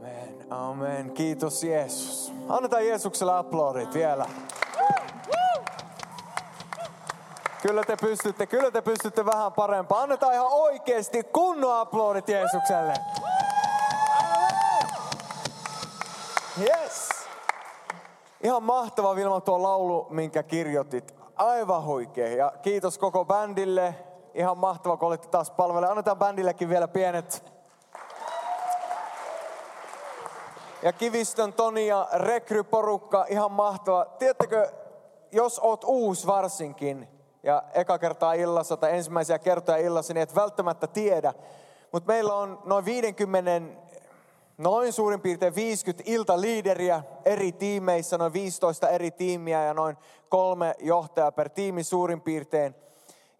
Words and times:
Amen, 0.00 0.46
amen. 0.50 1.10
Kiitos 1.10 1.64
Jeesus. 1.64 2.32
Annetaan 2.48 2.86
Jeesukselle 2.86 3.32
aplodit 3.32 3.94
vielä. 3.94 4.26
Kyllä 7.62 7.82
te 7.86 7.96
pystytte, 7.96 8.46
kyllä 8.46 8.70
te 8.70 8.82
pystytte 8.82 9.24
vähän 9.24 9.52
parempaa. 9.52 10.02
Annetaan 10.02 10.34
ihan 10.34 10.46
oikeasti 10.46 11.22
kunnon 11.22 11.76
aplodit 11.76 12.28
Jeesukselle. 12.28 12.94
Yes. 16.60 17.08
Ihan 18.42 18.62
mahtava 18.62 19.16
Vilma 19.16 19.40
tuo 19.40 19.62
laulu, 19.62 20.06
minkä 20.10 20.42
kirjoitit. 20.42 21.14
Aivan 21.36 21.84
huikea. 21.84 22.28
Ja 22.36 22.52
kiitos 22.62 22.98
koko 22.98 23.24
bändille. 23.24 23.94
Ihan 24.34 24.58
mahtava, 24.58 24.96
kun 24.96 25.08
olette 25.08 25.28
taas 25.28 25.50
palvelle. 25.50 25.88
Annetaan 25.88 26.16
bändillekin 26.16 26.68
vielä 26.68 26.88
pienet. 26.88 27.49
Ja 30.82 30.92
Kivistön 30.92 31.52
Toni 31.52 31.86
ja 31.86 32.08
rekryporukka, 32.12 33.26
ihan 33.28 33.52
mahtava. 33.52 34.04
Tiedättekö, 34.04 34.72
jos 35.32 35.58
oot 35.58 35.84
uusi 35.84 36.26
varsinkin, 36.26 37.08
ja 37.42 37.62
eka 37.74 37.98
kertaa 37.98 38.32
illassa 38.32 38.76
tai 38.76 38.96
ensimmäisiä 38.96 39.38
kertoja 39.38 39.78
illassa, 39.78 40.14
niin 40.14 40.22
et 40.22 40.34
välttämättä 40.34 40.86
tiedä. 40.86 41.34
Mutta 41.92 42.12
meillä 42.12 42.34
on 42.34 42.62
noin 42.64 42.84
50 42.84 43.76
noin 44.58 44.92
suurin 44.92 45.20
piirtein 45.20 45.54
50 45.54 46.04
iltaliideriä 46.06 47.02
eri 47.24 47.52
tiimeissä, 47.52 48.18
noin 48.18 48.32
15 48.32 48.88
eri 48.88 49.10
tiimiä 49.10 49.64
ja 49.64 49.74
noin 49.74 49.96
kolme 50.28 50.74
johtajaa 50.78 51.32
per 51.32 51.48
tiimi 51.48 51.84
suurin 51.84 52.20
piirtein. 52.20 52.74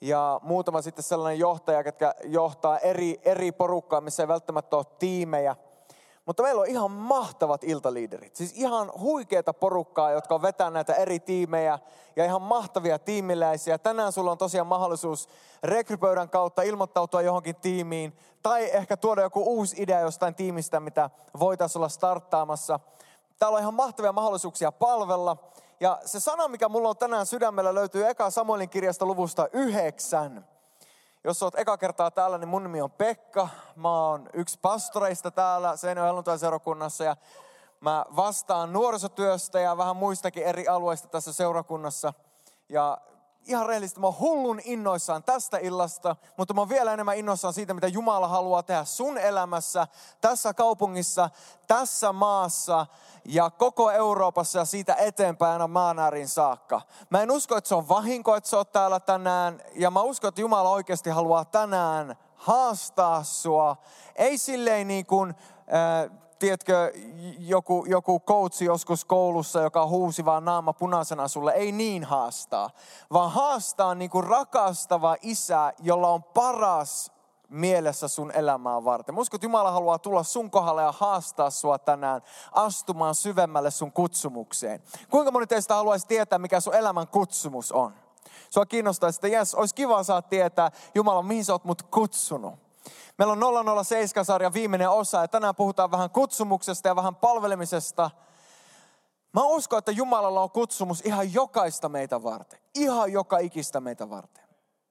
Ja 0.01 0.41
muutama 0.43 0.83
sitten 0.83 1.03
sellainen 1.03 1.39
johtaja, 1.39 1.83
jotka 1.87 2.15
johtaa 2.25 2.79
eri, 2.79 3.21
eri 3.25 3.53
porukkaa, 3.53 4.01
missä 4.01 4.23
ei 4.23 4.29
välttämättä 4.29 4.77
ole 4.77 4.87
tiimejä– 4.99 5.57
mutta 6.31 6.43
meillä 6.43 6.61
on 6.61 6.69
ihan 6.69 6.91
mahtavat 6.91 7.65
iltaliiderit. 7.65 8.37
Siis 8.37 8.53
ihan 8.57 8.93
huikeita 8.99 9.53
porukkaa, 9.53 10.11
jotka 10.11 10.43
vetänyt 10.43 10.73
näitä 10.73 10.95
eri 10.95 11.21
tiimejä 11.21 11.79
ja 12.17 12.25
ihan 12.25 12.43
mahtavia 12.43 12.99
tiimiläisiä. 12.99 13.79
Tänään 13.79 14.13
sulla 14.13 14.31
on 14.31 14.39
tosiaan 14.39 14.67
mahdollisuus 14.67 15.29
rekrypöydän 15.63 16.31
kautta 16.31 16.63
ilmoittautua 16.63 17.23
johonkin 17.23 17.57
tiimiin 17.57 18.19
tai 18.43 18.71
ehkä 18.73 18.97
tuoda 18.97 19.23
joku 19.23 19.43
uusi 19.43 19.83
idea 19.83 20.01
jostain 20.01 20.35
tiimistä, 20.35 20.81
mitä 20.81 21.11
voitaisiin 21.41 21.81
olla 21.81 21.89
starttaamassa. 21.89 22.81
Täällä 23.39 23.57
on 23.57 23.63
ihan 23.63 23.75
mahtavia 23.75 24.13
mahdollisuuksia 24.13 24.73
palvella. 24.73 25.37
Ja 25.81 25.99
se 26.05 26.21
sana, 26.21 26.49
mikä 26.49 26.69
mulla 26.69 26.89
on 26.89 26.97
tänään 26.97 27.27
sydämellä, 27.27 27.75
löytyy 27.75 28.09
eka 28.09 28.31
Samuelin 28.31 28.71
kirjasta 28.71 29.07
luvusta 29.07 29.49
yhdeksän. 29.53 30.47
Jos 31.25 31.43
olet 31.43 31.59
eka 31.59 31.79
kertaa 31.79 32.11
täällä, 32.11 32.39
niin 32.39 32.49
mun 32.49 32.63
nimi 32.63 32.81
on 32.81 32.91
Pekka. 32.91 33.49
Mä 33.77 34.07
oon 34.07 34.29
yksi 34.33 34.59
pastoreista 34.63 35.31
täällä 35.31 35.77
Seinäjoen 35.77 36.39
seurakunnassa 36.39 37.05
ja 37.05 37.17
mä 37.81 38.05
vastaan 38.17 38.73
nuorisotyöstä 38.73 39.61
ja 39.61 39.77
vähän 39.77 39.97
muistakin 39.97 40.43
eri 40.43 40.69
alueista 40.69 41.09
tässä 41.09 41.33
seurakunnassa. 41.33 42.15
Ja 42.69 42.99
ihan 43.47 43.67
rehellisesti 43.67 44.01
mä 44.01 44.07
oon 44.07 44.19
hullun 44.19 44.61
innoissaan 44.65 45.23
tästä 45.23 45.59
illasta, 45.59 46.17
mutta 46.37 46.55
mä 46.55 46.61
oon 46.61 46.69
vielä 46.69 46.93
enemmän 46.93 47.17
innoissaan 47.17 47.55
siitä, 47.55 47.75
mitä 47.75 47.89
Jumala 47.89 48.29
haluaa 48.29 48.63
tehdä 48.63 48.85
sun 48.85 49.19
elämässä, 49.19 49.87
tässä 50.21 50.55
kaupungissa, 50.55 51.31
tässä 51.67 52.13
maassa 52.13 52.87
ja 53.25 53.51
koko 53.51 53.91
Euroopassa 53.91 54.59
ja 54.59 54.65
siitä 54.65 54.95
eteenpäin 54.95 55.63
aina 55.63 56.11
saakka. 56.27 56.83
Mä 57.11 57.23
en 57.23 57.31
usko, 57.31 57.57
että 57.57 57.69
se 57.69 57.75
on 57.75 57.89
vahinko, 57.89 58.37
että 58.37 58.51
sä 58.51 58.57
oot 58.57 58.73
täällä 58.73 59.01
tänään 59.01 59.63
ja 59.75 59.91
mä 59.91 60.01
uskon, 60.01 60.29
että 60.29 60.41
Jumala 60.41 60.71
oikeasti 60.71 61.11
haluaa 61.11 61.45
tänään 61.45 62.17
haastaa 62.35 63.25
sua. 63.25 63.77
Ei 64.17 64.39
silleen 64.39 64.89
niin 64.89 65.07
kuin, 65.07 65.31
äh, 65.31 66.21
tiedätkö, 66.41 66.93
joku, 67.39 67.85
joku 67.89 68.21
koutsi 68.21 68.65
joskus 68.65 69.05
koulussa, 69.05 69.61
joka 69.61 69.87
huusi 69.87 70.25
vaan 70.25 70.45
naama 70.45 70.73
punaisena 70.73 71.29
sulle, 71.29 71.53
ei 71.53 71.73
niin 71.73 72.05
haastaa, 72.05 72.71
vaan 73.13 73.31
haastaa 73.31 73.95
niin 73.95 74.11
kuin 74.11 74.25
rakastava 74.25 75.17
isä, 75.23 75.73
jolla 75.79 76.09
on 76.09 76.23
paras 76.23 77.13
mielessä 77.49 78.09
sun 78.09 78.33
elämää 78.33 78.85
varten. 78.85 79.15
Että 79.35 79.47
Jumala 79.47 79.71
haluaa 79.71 79.99
tulla 79.99 80.23
sun 80.23 80.51
kohdalle 80.51 80.83
ja 80.83 80.93
haastaa 80.93 81.51
sua 81.51 81.79
tänään 81.79 82.23
astumaan 82.53 83.15
syvemmälle 83.15 83.71
sun 83.71 83.93
kutsumukseen. 83.93 84.83
Kuinka 85.11 85.31
moni 85.31 85.47
teistä 85.47 85.75
haluaisi 85.75 86.07
tietää, 86.07 86.39
mikä 86.39 86.61
sun 86.61 86.75
elämän 86.75 87.09
kutsumus 87.09 87.73
on? 87.73 87.95
Sua 88.51 88.67
kiinnostaisi, 88.67 89.17
että 89.17 89.29
jes, 89.29 89.55
olisi 89.55 89.75
kiva 89.75 90.03
saada 90.03 90.23
tietää, 90.23 90.71
Jumala, 90.95 91.23
mihin 91.23 91.45
sä 91.45 91.53
oot 91.53 91.65
mut 91.65 91.83
kutsunut. 91.83 92.70
Meillä 93.19 93.33
on 93.33 93.41
007-sarjan 93.41 94.53
viimeinen 94.53 94.91
osa 94.91 95.21
ja 95.21 95.29
tänään 95.29 95.55
puhutaan 95.55 95.91
vähän 95.91 96.11
kutsumuksesta 96.11 96.89
ja 96.89 96.97
vähän 96.97 97.17
palvelemisesta. 97.17 98.11
Mä 99.33 99.43
uskon, 99.45 99.79
että 99.79 99.93
Jumalalla 99.93 100.43
on 100.43 100.51
kutsumus 100.51 101.01
ihan 101.01 101.35
jokaista 101.35 101.89
meitä 101.89 102.23
varten. 102.23 102.61
Ihan 102.75 103.13
joka 103.13 103.39
ikistä 103.39 103.81
meitä 103.81 104.11
varten. 104.11 104.45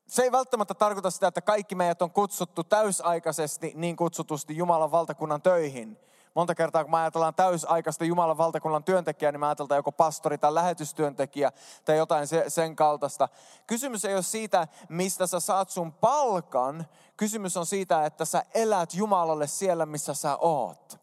Se 0.08 0.24
ei 0.24 0.32
välttämättä 0.32 0.74
tarkoita 0.74 1.12
sitä, 1.12 1.28
että 1.28 1.42
kaikki 1.42 1.76
meidät 1.76 2.02
on 2.02 2.12
kutsuttu 2.12 2.64
täysaikaisesti 2.64 3.72
niin 3.76 3.96
kutsutusti 3.96 4.58
Jumalan 4.58 4.92
valtakunnan 4.92 5.42
töihin. 5.42 5.98
Monta 6.34 6.56
kertaa, 6.56 6.84
kun 6.84 6.92
me 6.92 6.98
ajatellaan 6.98 7.36
täysaikaista 7.36 8.06
Jumalan 8.06 8.38
valtakunnan 8.38 8.84
työntekijää, 8.84 9.32
niin 9.32 9.40
me 9.40 9.46
ajatellaan 9.46 9.80
joko 9.80 9.92
pastori 9.92 10.38
tai 10.38 10.54
lähetystyöntekijä 10.54 11.52
tai 11.86 11.98
jotain 11.98 12.28
sen 12.48 12.76
kaltaista. 12.76 13.30
Kysymys 13.68 14.06
ei 14.06 14.14
ole 14.14 14.22
siitä, 14.22 14.68
mistä 14.90 15.28
sä 15.28 15.40
saat 15.40 15.70
sun 15.70 15.94
palkan. 15.94 16.86
Kysymys 17.18 17.58
on 17.58 17.66
siitä, 17.66 18.06
että 18.06 18.26
sä 18.26 18.44
elät 18.54 18.94
Jumalalle 18.94 19.48
siellä, 19.48 19.86
missä 19.86 20.14
sä 20.14 20.38
oot. 20.38 21.00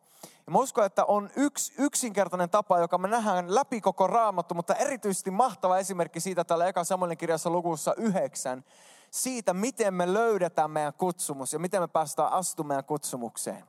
Ja 0.47 0.53
mä 0.53 0.59
uskon, 0.59 0.85
että 0.85 1.05
on 1.05 1.31
yksi 1.37 1.75
yksinkertainen 1.79 2.51
tapa, 2.51 2.79
joka 2.79 2.99
me 2.99 3.09
nähdään 3.09 3.55
läpi 3.55 3.81
koko 3.81 4.07
raamattu, 4.07 4.55
mutta 4.55 4.75
erityisesti 4.75 5.31
mahtava 5.31 5.79
esimerkki 5.79 6.21
siitä 6.21 6.45
tällä 6.45 6.67
eka 6.67 6.85
Samuelin 6.85 7.19
kirjassa 7.19 7.51
lukussa 7.51 7.95
yhdeksän, 7.97 8.65
siitä, 9.11 9.55
miten 9.55 9.95
me 9.95 10.15
löydetään 10.15 10.71
meidän 10.71 10.93
kutsumus 10.93 11.53
ja 11.53 11.59
miten 11.59 11.83
me 11.83 11.89
päästään 11.89 12.33
astumaan 12.33 12.85
kutsumukseen. 12.85 13.65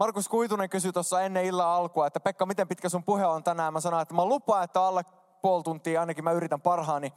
Markus 0.00 0.28
Kuitunen 0.28 0.70
kysyi 0.70 0.92
tuossa 0.92 1.20
ennen 1.20 1.44
illan 1.44 1.68
alkua, 1.68 2.06
että 2.06 2.20
Pekka, 2.20 2.46
miten 2.46 2.68
pitkä 2.68 2.88
sun 2.88 3.04
puhe 3.04 3.26
on 3.26 3.44
tänään? 3.44 3.72
Mä 3.72 3.80
sanoin, 3.80 4.02
että 4.02 4.14
mä 4.14 4.24
lupaan, 4.24 4.64
että 4.64 4.82
alle 4.82 5.02
puoli 5.42 5.62
tuntia 5.62 6.00
ainakin 6.00 6.24
mä 6.24 6.32
yritän 6.32 6.60
parhaani. 6.60 7.12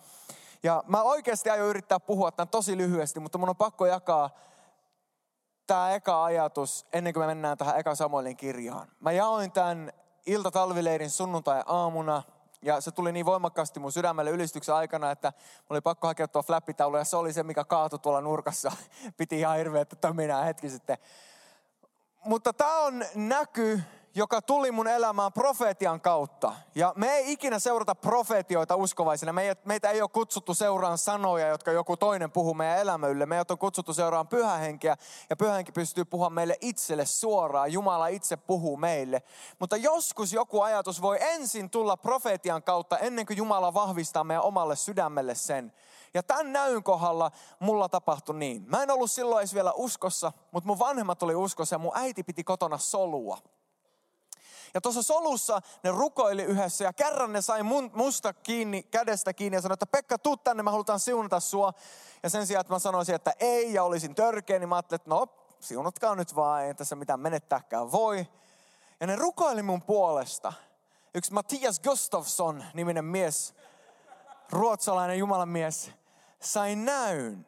Ja 0.63 0.83
mä 0.87 1.01
oikeasti 1.01 1.49
aion 1.49 1.67
yrittää 1.67 1.99
puhua 1.99 2.31
tämän 2.31 2.47
tosi 2.47 2.77
lyhyesti, 2.77 3.19
mutta 3.19 3.37
mun 3.37 3.49
on 3.49 3.55
pakko 3.55 3.85
jakaa 3.85 4.29
tämä 5.67 5.91
eka 5.91 6.23
ajatus 6.23 6.85
ennen 6.93 7.13
kuin 7.13 7.23
me 7.23 7.27
mennään 7.27 7.57
tähän 7.57 7.79
eka 7.79 7.95
Samuelin 7.95 8.37
kirjaan. 8.37 8.87
Mä 8.99 9.11
jaoin 9.11 9.51
tämän 9.51 9.91
iltatalvileirin 10.25 11.09
sunnuntai-aamuna 11.09 12.23
ja 12.61 12.81
se 12.81 12.91
tuli 12.91 13.11
niin 13.11 13.25
voimakkaasti 13.25 13.79
mun 13.79 13.91
sydämelle 13.91 14.31
ylistyksen 14.31 14.75
aikana, 14.75 15.11
että 15.11 15.33
mulla 15.37 15.69
oli 15.69 15.81
pakko 15.81 16.07
hakea 16.07 16.27
tuo 16.27 16.43
flappitaulu 16.43 16.97
ja 16.97 17.03
se 17.03 17.17
oli 17.17 17.33
se, 17.33 17.43
mikä 17.43 17.63
kaatui 17.63 17.99
tuolla 17.99 18.21
nurkassa. 18.21 18.71
Piti 19.17 19.39
ihan 19.39 19.57
hirveä 19.57 19.85
töminää 19.85 20.43
hetki 20.43 20.69
sitten. 20.69 20.97
Mutta 22.25 22.53
tämä 22.53 22.79
on 22.79 23.05
näky, 23.15 23.81
joka 24.15 24.41
tuli 24.41 24.71
mun 24.71 24.87
elämään 24.87 25.33
profetian 25.33 26.01
kautta. 26.01 26.53
Ja 26.75 26.93
me 26.95 27.11
ei 27.11 27.31
ikinä 27.31 27.59
seurata 27.59 27.95
profetioita 27.95 28.75
uskovaisina. 28.75 29.33
Meitä 29.65 29.89
ei 29.89 30.01
ole 30.01 30.09
kutsuttu 30.09 30.53
seuraan 30.53 30.97
sanoja, 30.97 31.47
jotka 31.47 31.71
joku 31.71 31.97
toinen 31.97 32.31
puhuu 32.31 32.53
meidän 32.53 32.79
elämä 32.79 33.07
Meidät 33.25 33.51
on 33.51 33.57
kutsuttu 33.57 33.93
seuraan 33.93 34.27
pyhähenkeä. 34.27 34.97
Ja 35.29 35.35
pyhähenki 35.35 35.71
pystyy 35.71 36.05
puhumaan 36.05 36.33
meille 36.33 36.57
itselle 36.61 37.05
suoraan. 37.05 37.73
Jumala 37.73 38.07
itse 38.07 38.37
puhuu 38.37 38.77
meille. 38.77 39.23
Mutta 39.59 39.77
joskus 39.77 40.33
joku 40.33 40.61
ajatus 40.61 41.01
voi 41.01 41.17
ensin 41.21 41.69
tulla 41.69 41.97
profetian 41.97 42.63
kautta 42.63 42.97
ennen 42.97 43.25
kuin 43.25 43.37
Jumala 43.37 43.73
vahvistaa 43.73 44.23
meidän 44.23 44.43
omalle 44.43 44.75
sydämelle 44.75 45.35
sen. 45.35 45.73
Ja 46.13 46.23
tämän 46.23 46.53
näyn 46.53 46.83
kohdalla 46.83 47.31
mulla 47.59 47.89
tapahtui 47.89 48.35
niin. 48.35 48.63
Mä 48.67 48.83
en 48.83 48.91
ollut 48.91 49.11
silloin 49.11 49.41
edes 49.41 49.53
vielä 49.53 49.73
uskossa, 49.75 50.31
mutta 50.51 50.67
mun 50.67 50.79
vanhemmat 50.79 51.23
oli 51.23 51.35
uskossa 51.35 51.75
ja 51.75 51.79
mun 51.79 51.91
äiti 51.95 52.23
piti 52.23 52.43
kotona 52.43 52.77
solua. 52.77 53.37
Ja 54.73 54.81
tuossa 54.81 55.03
solussa 55.03 55.61
ne 55.83 55.91
rukoili 55.91 56.43
yhdessä 56.43 56.83
ja 56.83 56.93
kerran 56.93 57.33
ne 57.33 57.41
sai 57.41 57.63
mun, 57.63 57.91
musta 57.93 58.33
kiinni, 58.33 58.83
kädestä 58.83 59.33
kiinni 59.33 59.57
ja 59.57 59.61
sanoi, 59.61 59.73
että 59.73 59.85
Pekka, 59.85 60.17
tuu 60.17 60.37
tänne, 60.37 60.63
me 60.63 60.71
halutaan 60.71 60.99
siunata 60.99 61.39
sua. 61.39 61.73
Ja 62.23 62.29
sen 62.29 62.47
sijaan, 62.47 62.61
että 62.61 62.73
mä 62.73 62.79
sanoisin, 62.79 63.15
että 63.15 63.33
ei 63.39 63.73
ja 63.73 63.83
olisin 63.83 64.15
törkeä, 64.15 64.59
niin 64.59 64.69
mä 64.69 64.75
ajattelin, 64.75 64.99
että 64.99 65.09
no, 65.09 65.27
siunatkaa 65.59 66.15
nyt 66.15 66.35
vaan, 66.35 66.63
ei 66.63 66.73
tässä 66.73 66.95
mitään 66.95 67.19
menettääkään 67.19 67.91
voi. 67.91 68.27
Ja 68.99 69.07
ne 69.07 69.15
rukoili 69.15 69.63
mun 69.63 69.81
puolesta. 69.81 70.53
Yksi 71.15 71.33
Mattias 71.33 71.79
Gustafsson 71.79 72.63
niminen 72.73 73.05
mies, 73.05 73.55
ruotsalainen 74.51 75.17
Jumalan 75.17 75.49
mies, 75.49 75.91
sai 76.43 76.75
näyn. 76.75 77.45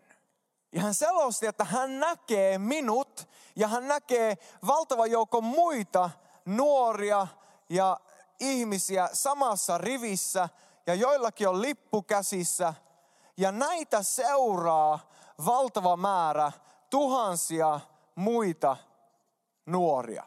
Ja 0.71 0.81
hän 0.81 0.93
selosti, 0.93 1.45
että 1.45 1.63
hän 1.63 1.99
näkee 1.99 2.57
minut 2.57 3.27
ja 3.55 3.67
hän 3.67 3.87
näkee 3.87 4.37
valtava 4.67 5.05
joukko 5.05 5.41
muita 5.41 6.09
nuoria 6.45 7.27
ja 7.69 7.99
ihmisiä 8.39 9.09
samassa 9.13 9.77
rivissä 9.77 10.49
ja 10.87 10.93
joillakin 10.93 11.49
on 11.49 11.61
lippu 11.61 12.01
käsissä. 12.01 12.73
Ja 13.37 13.51
näitä 13.51 14.03
seuraa 14.03 14.99
valtava 15.45 15.97
määrä 15.97 16.51
tuhansia 16.89 17.79
muita 18.15 18.77
nuoria. 19.65 20.23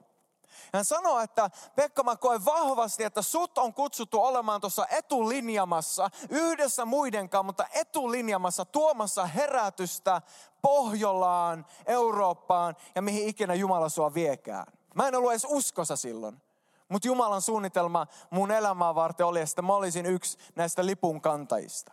Hän 0.72 0.84
sanoo, 0.84 1.20
että 1.20 1.50
Pekka 1.76 2.02
mä 2.02 2.16
koen 2.16 2.44
vahvasti, 2.44 3.04
että 3.04 3.22
sut 3.22 3.58
on 3.58 3.74
kutsuttu 3.74 4.22
olemaan 4.22 4.60
tuossa 4.60 4.86
etulinjamassa 4.86 6.10
yhdessä 6.30 6.84
muidenkaan, 6.84 7.46
mutta 7.46 7.66
etulinjamassa 7.72 8.64
tuomassa 8.64 9.26
herätystä 9.26 10.22
Pohjolaan, 10.62 11.66
Eurooppaan 11.86 12.76
ja 12.94 13.02
mihin 13.02 13.28
ikinä 13.28 13.54
Jumala 13.54 13.88
sua 13.88 14.14
viekään. 14.14 14.66
Mä 14.94 15.08
en 15.08 15.14
ollut 15.14 15.30
edes 15.30 15.46
uskossa 15.48 15.96
silloin. 15.96 16.42
Mutta 16.88 17.08
Jumalan 17.08 17.42
suunnitelma 17.42 18.06
mun 18.30 18.50
elämää 18.50 18.94
varten 18.94 19.26
oli, 19.26 19.40
että 19.40 19.62
mä 19.62 19.72
olisin 19.74 20.06
yksi 20.06 20.38
näistä 20.54 20.86
lipun 20.86 21.20
kantajista. 21.20 21.92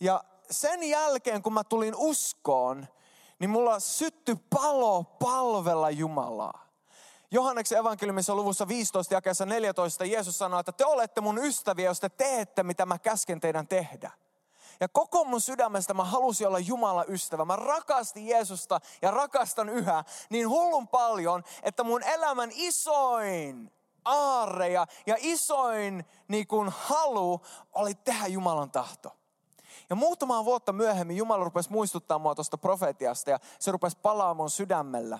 Ja 0.00 0.24
sen 0.50 0.82
jälkeen, 0.82 1.42
kun 1.42 1.52
mä 1.52 1.64
tulin 1.64 1.94
uskoon, 1.96 2.86
niin 3.38 3.50
mulla 3.50 3.80
syttyi 3.80 4.36
palo 4.54 5.04
palvella 5.04 5.90
Jumalaa. 5.90 6.61
Johanneksen 7.32 7.78
evankeliumissa 7.78 8.34
luvussa 8.34 8.68
15 8.68 9.14
jakeessa 9.14 9.46
14 9.46 10.04
Jeesus 10.04 10.38
sanoi, 10.38 10.60
että 10.60 10.72
te 10.72 10.86
olette 10.86 11.20
mun 11.20 11.38
ystäviä, 11.38 11.90
jos 11.90 12.00
te 12.00 12.08
teette, 12.08 12.62
mitä 12.62 12.86
mä 12.86 12.98
käsken 12.98 13.40
teidän 13.40 13.68
tehdä. 13.68 14.10
Ja 14.80 14.88
koko 14.88 15.24
mun 15.24 15.40
sydämestä 15.40 15.94
mä 15.94 16.04
halusin 16.04 16.46
olla 16.46 16.58
Jumala 16.58 17.04
ystävä. 17.08 17.44
Mä 17.44 17.56
rakastin 17.56 18.26
Jeesusta 18.28 18.80
ja 19.02 19.10
rakastan 19.10 19.68
yhä 19.68 20.04
niin 20.30 20.48
hullun 20.48 20.88
paljon, 20.88 21.44
että 21.62 21.84
mun 21.84 22.02
elämän 22.02 22.50
isoin 22.54 23.72
aarre 24.04 24.68
ja, 24.68 24.86
ja 25.06 25.16
isoin 25.18 26.04
niin 26.28 26.46
kuin 26.46 26.72
halu 26.76 27.40
oli 27.72 27.94
tehdä 27.94 28.26
Jumalan 28.26 28.70
tahto. 28.70 29.16
Ja 29.90 29.96
muutamaa 29.96 30.44
vuotta 30.44 30.72
myöhemmin 30.72 31.16
Jumala 31.16 31.44
rupesi 31.44 31.72
muistuttaa 31.72 32.18
mua 32.18 32.34
tuosta 32.34 32.58
profetiasta 32.58 33.30
ja 33.30 33.38
se 33.58 33.72
rupesi 33.72 33.98
palaamaan 34.02 34.50
sydämellä. 34.50 35.18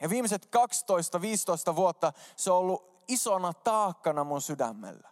Ja 0.00 0.10
viimeiset 0.10 0.48
12-15 1.72 1.76
vuotta 1.76 2.12
se 2.36 2.50
on 2.50 2.58
ollut 2.58 3.04
isona 3.08 3.52
taakkana 3.52 4.24
mun 4.24 4.42
sydämellä. 4.42 5.08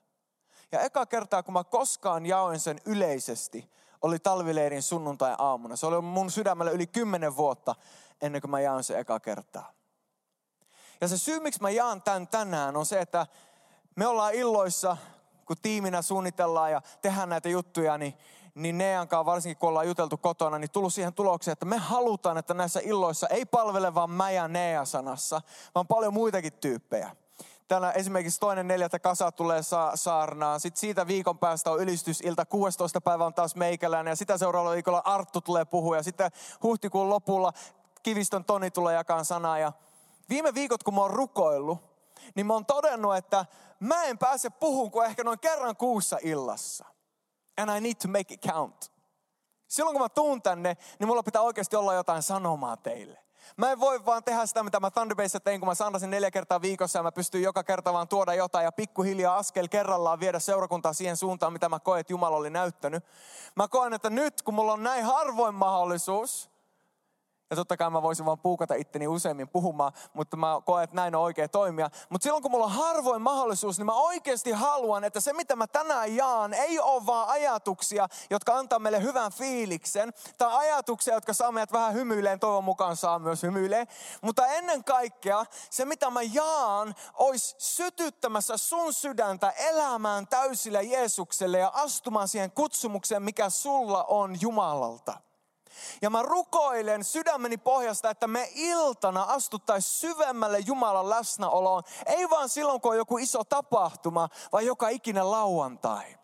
Ja 0.73 0.81
eka 0.81 1.06
kertaa, 1.06 1.43
kun 1.43 1.55
mä 1.55 1.65
koskaan 1.65 2.27
jaoin 2.27 2.61
sen 2.61 2.81
yleisesti, 2.85 3.71
oli 4.03 4.19
talvileirin 4.19 4.83
sunnuntai-aamuna. 4.83 5.77
Se 5.77 5.87
oli 5.87 6.00
mun 6.00 6.31
sydämellä 6.31 6.73
yli 6.73 6.87
10 6.87 7.37
vuotta 7.37 7.75
ennen 8.23 8.41
kuin 8.41 8.50
mä 8.50 8.61
jaoin 8.61 8.85
sen 8.85 8.99
eka 8.99 9.21
kertaa. 9.21 9.73
Ja 11.00 11.09
se 11.09 11.19
syy, 11.19 11.41
miksi 11.41 11.62
mä 11.62 11.71
jaan 11.71 12.03
tämän 12.03 12.29
tänään, 12.29 12.77
on 12.77 12.87
se, 12.87 13.00
että 13.00 13.27
me 13.97 14.06
ollaan 14.06 14.35
illoissa, 14.35 14.97
kun 15.47 15.57
tiiminä 15.63 16.03
suunnitellaan 16.03 16.73
ja 16.73 16.83
tehdään 17.03 17.29
näitä 17.29 17.49
juttuja, 17.49 17.99
niin 17.99 18.15
niin 18.57 18.79
Neankaan, 18.79 19.27
varsinkin 19.27 19.57
kun 19.57 19.69
ollaan 19.69 19.87
juteltu 19.87 20.17
kotona, 20.17 20.59
niin 20.59 20.71
tullut 20.71 20.95
siihen 20.95 21.15
tulokseen, 21.15 21.53
että 21.53 21.67
me 21.67 21.77
halutaan, 21.77 22.39
että 22.39 22.55
näissä 22.55 22.81
illoissa 22.85 23.29
ei 23.29 23.47
palvele 23.47 23.95
vaan 23.95 24.11
mä 24.11 24.31
ja 24.31 24.49
Nea 24.49 24.85
sanassa, 24.85 25.41
vaan 25.75 25.87
paljon 25.87 26.15
muitakin 26.15 26.53
tyyppejä. 26.53 27.11
Täällä 27.69 27.93
esimerkiksi 27.93 28.41
toinen 28.41 28.69
neljättä 28.69 28.99
kasa 28.99 29.33
tulee 29.33 29.63
sa- 29.63 29.93
saarnaan. 29.95 30.61
Sitten 30.61 30.81
siitä 30.81 31.07
viikon 31.07 31.39
päästä 31.39 31.71
on 31.71 31.81
ylistysilta. 31.81 32.47
16. 32.47 33.01
päivä 33.01 33.27
on 33.27 33.35
taas 33.35 33.57
meikäläinen. 33.57 34.13
Ja 34.13 34.17
sitä 34.17 34.39
seuraavalla 34.39 34.75
viikolla 34.75 35.03
Arttu 35.05 35.41
tulee 35.41 35.65
puhua. 35.65 35.97
Ja 35.97 36.03
sitten 36.03 36.31
huhtikuun 36.63 37.11
lopulla 37.11 37.53
Kivistön 38.03 38.45
Toni 38.45 38.71
tulee 38.71 38.95
jakaa 38.95 39.25
sanaa. 39.25 39.59
Ja 39.59 39.73
viime 40.29 40.55
viikot, 40.55 40.83
kun 40.83 40.95
mä 40.95 41.01
oon 41.01 41.11
rukoillut, 41.11 41.96
niin 42.34 42.46
mä 42.46 42.52
oon 42.52 42.67
todennut, 42.67 43.17
että 43.17 43.46
mä 43.81 44.05
en 44.05 44.19
pääse 44.19 44.50
puhumaan 44.50 44.90
kuin 44.90 45.06
ehkä 45.06 45.25
noin 45.25 45.40
kerran 45.40 45.76
kuussa 45.76 46.19
illassa 46.23 46.84
and 47.56 47.76
I 47.76 47.81
need 47.81 47.94
to 47.94 48.08
make 48.08 48.34
it 48.34 48.40
count. 48.52 48.93
Silloin 49.69 49.94
kun 49.94 50.02
mä 50.02 50.08
tuun 50.08 50.43
tänne, 50.43 50.76
niin 50.99 51.08
mulla 51.08 51.23
pitää 51.23 51.43
oikeasti 51.43 51.76
olla 51.76 51.94
jotain 51.94 52.23
sanomaa 52.23 52.76
teille. 52.76 53.26
Mä 53.56 53.70
en 53.70 53.81
voi 53.81 54.06
vaan 54.06 54.25
tehdä 54.25 54.46
sitä, 54.46 54.62
mitä 54.62 54.81
mä 54.81 54.90
Thunderbayssa 54.90 55.40
tein, 55.40 55.61
kun 55.61 55.69
mä 55.69 55.75
sandasin 55.75 56.11
neljä 56.11 56.31
kertaa 56.31 56.62
viikossa 56.62 56.99
ja 56.99 57.02
mä 57.02 57.12
pystyn 57.12 57.43
joka 57.43 57.64
kerta 57.64 57.93
vaan 57.93 58.08
tuoda 58.08 58.34
jotain 58.34 58.64
ja 58.64 58.73
pikkuhiljaa 58.73 59.37
askel 59.37 59.69
kerrallaan 59.69 60.20
viedä 60.20 60.38
seurakuntaa 60.38 60.93
siihen 60.93 61.17
suuntaan, 61.17 61.52
mitä 61.52 61.69
mä 61.69 61.81
koen, 61.81 62.00
että 62.00 62.12
Jumala 62.12 62.37
oli 62.37 62.50
näyttänyt. 62.50 63.05
Mä 63.55 63.69
koen, 63.69 63.93
että 63.93 64.11
nyt 64.11 64.43
kun 64.43 64.55
mulla 64.55 64.73
on 64.73 64.82
näin 64.82 65.05
harvoin 65.05 65.55
mahdollisuus, 65.55 66.50
ja 67.51 67.57
totta 67.57 67.77
kai 67.77 67.91
mä 67.91 68.03
voisin 68.03 68.27
vaan 68.27 68.39
puukata 68.39 68.75
itteni 68.75 69.09
useammin 69.09 69.49
puhumaan, 69.49 69.93
mutta 70.13 70.37
mä 70.37 70.61
koen, 70.65 70.85
että 70.85 70.97
näin 70.97 71.15
on 71.15 71.23
oikea 71.23 71.49
toimia. 71.49 71.91
Mutta 72.11 72.25
silloin 72.25 72.43
kun 72.43 72.51
mulla 72.51 72.65
on 72.65 72.73
harvoin 72.73 73.23
mahdollisuus, 73.23 73.79
niin 73.79 73.87
mä 73.87 73.93
oikeasti 73.93 74.51
haluan, 74.51 75.05
että 75.05 75.21
se 75.21 75.33
mitä 75.33 75.57
mä 75.57 75.67
tänään 75.67 76.17
jaan, 76.17 76.55
ei 76.55 76.79
ole 76.79 77.07
vaan 77.07 77.29
ajatuksia, 77.29 78.09
jotka 78.31 78.57
antaa 78.57 78.79
meille 78.79 79.03
hyvän 79.03 79.33
fiiliksen. 79.33 80.13
Tai 80.39 80.57
ajatuksia, 80.57 81.15
jotka 81.15 81.33
saa 81.33 81.53
meidät 81.53 81.73
vähän 81.73 81.95
hymyileen, 81.95 82.41
toivon 82.41 82.65
mukaan 82.65 82.97
saa 82.97 83.19
myös 83.19 83.43
hymyileen. 83.43 83.87
Mutta 84.23 84.47
ennen 84.47 84.85
kaikkea 84.85 85.45
se 85.71 85.85
mitä 85.85 86.11
mä 86.11 86.23
jaan, 86.23 86.95
olisi 87.15 87.55
sytyttämässä 87.59 88.57
sun 88.57 88.93
sydäntä 88.93 89.51
elämään 89.51 90.27
täysillä 90.27 90.81
Jeesukselle 90.81 91.59
ja 91.59 91.71
astumaan 91.75 92.29
siihen 92.29 92.51
kutsumukseen, 92.51 93.23
mikä 93.23 93.51
sulla 93.51 94.05
on 94.05 94.41
Jumalalta. 94.41 95.25
Ja 96.02 96.11
mä 96.11 96.23
rukoilen 96.23 97.05
sydämeni 97.05 97.56
pohjasta, 97.56 98.11
että 98.11 98.26
me 98.26 98.50
iltana 98.55 99.23
astuttaisiin 99.23 99.93
syvemmälle 99.93 100.58
Jumalan 100.58 101.11
läsnäoloon. 101.11 101.82
Ei 102.06 102.31
vaan 102.31 102.49
silloin, 102.49 102.81
kun 102.81 102.90
on 102.90 102.96
joku 102.96 103.19
iso 103.19 103.44
tapahtuma, 103.44 104.28
vaan 104.52 104.67
joka 104.67 104.88
ikinen 104.88 105.31
lauantai. 105.31 106.17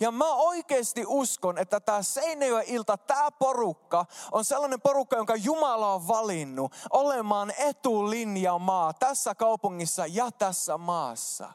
Ja 0.00 0.10
mä 0.10 0.34
oikeasti 0.34 1.04
uskon, 1.06 1.58
että 1.58 1.80
tämä 1.80 2.02
Seinäjoen 2.02 2.64
ilta, 2.66 2.96
tämä 2.96 3.30
porukka 3.30 4.06
on 4.32 4.44
sellainen 4.44 4.80
porukka, 4.80 5.16
jonka 5.16 5.36
Jumala 5.36 5.94
on 5.94 6.08
valinnut 6.08 6.72
olemaan 6.90 7.52
etulinjamaa 7.58 8.92
tässä 8.92 9.34
kaupungissa 9.34 10.06
ja 10.06 10.30
tässä 10.32 10.78
maassa. 10.78 11.52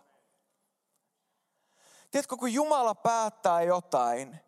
Tiedätkö, 2.12 2.38
kun 2.38 2.54
Jumala 2.54 2.96
päättää 2.96 3.62
jotain, 3.62 4.40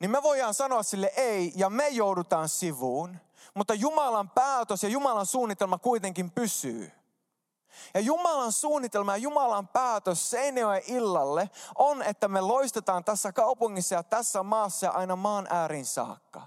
niin 0.00 0.10
me 0.10 0.22
voidaan 0.22 0.54
sanoa 0.54 0.82
sille 0.82 1.12
ei 1.16 1.52
ja 1.56 1.70
me 1.70 1.88
joudutaan 1.88 2.48
sivuun. 2.48 3.16
Mutta 3.54 3.74
Jumalan 3.74 4.30
päätös 4.30 4.82
ja 4.82 4.88
Jumalan 4.88 5.26
suunnitelma 5.26 5.78
kuitenkin 5.78 6.30
pysyy. 6.30 6.92
Ja 7.94 8.00
Jumalan 8.00 8.52
suunnitelma 8.52 9.12
ja 9.12 9.22
Jumalan 9.22 9.68
päätös 9.68 10.30
Seinäjoen 10.30 10.82
illalle 10.86 11.50
on, 11.78 12.02
että 12.02 12.28
me 12.28 12.40
loistetaan 12.40 13.04
tässä 13.04 13.32
kaupungissa 13.32 13.94
ja 13.94 14.02
tässä 14.02 14.42
maassa 14.42 14.86
ja 14.86 14.92
aina 14.92 15.16
maan 15.16 15.46
äärin 15.50 15.86
saakka. 15.86 16.42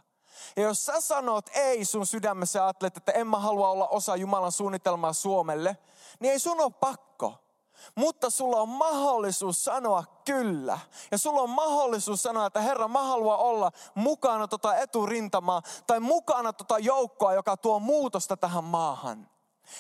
Ja 0.55 0.63
jos 0.63 0.85
sä 0.85 1.01
sanot 1.01 1.49
ei 1.53 1.85
sun 1.85 2.05
sydämessä 2.05 2.59
ja 2.59 2.63
ajattelet, 2.63 2.97
että 2.97 3.11
en 3.11 3.27
mä 3.27 3.39
halua 3.39 3.69
olla 3.69 3.87
osa 3.87 4.15
Jumalan 4.15 4.51
suunnitelmaa 4.51 5.13
Suomelle, 5.13 5.77
niin 6.19 6.31
ei 6.31 6.39
sun 6.39 6.61
ole 6.61 6.71
pakko. 6.79 7.46
Mutta 7.95 8.29
sulla 8.29 8.61
on 8.61 8.69
mahdollisuus 8.69 9.65
sanoa 9.65 10.03
kyllä. 10.25 10.79
Ja 11.11 11.17
sulla 11.17 11.41
on 11.41 11.49
mahdollisuus 11.49 12.23
sanoa, 12.23 12.45
että 12.45 12.61
Herra, 12.61 12.87
mä 12.87 13.03
haluan 13.03 13.39
olla 13.39 13.71
mukana 13.95 14.47
tota 14.47 14.75
eturintamaa 14.75 15.61
tai 15.87 15.99
mukana 15.99 16.53
tota 16.53 16.79
joukkoa, 16.79 17.33
joka 17.33 17.57
tuo 17.57 17.79
muutosta 17.79 18.37
tähän 18.37 18.63
maahan. 18.63 19.29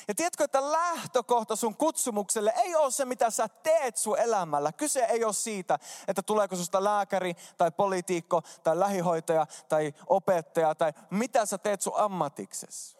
Ja 0.07 0.15
tiedätkö, 0.15 0.43
että 0.43 0.71
lähtökohta 0.71 1.55
sun 1.55 1.75
kutsumukselle 1.75 2.53
ei 2.57 2.75
ole 2.75 2.91
se, 2.91 3.05
mitä 3.05 3.29
sä 3.29 3.47
teet 3.47 3.97
sun 3.97 4.19
elämällä. 4.19 4.71
Kyse 4.71 4.99
ei 4.99 5.23
ole 5.23 5.33
siitä, 5.33 5.79
että 6.07 6.21
tuleeko 6.21 6.55
susta 6.55 6.83
lääkäri 6.83 7.35
tai 7.57 7.71
poliitikko 7.71 8.41
tai 8.63 8.79
lähihoitaja 8.79 9.47
tai 9.69 9.93
opettaja 10.07 10.75
tai 10.75 10.93
mitä 11.09 11.45
sä 11.45 11.57
teet 11.57 11.81
sun 11.81 11.93
ammatiksessa. 11.95 12.96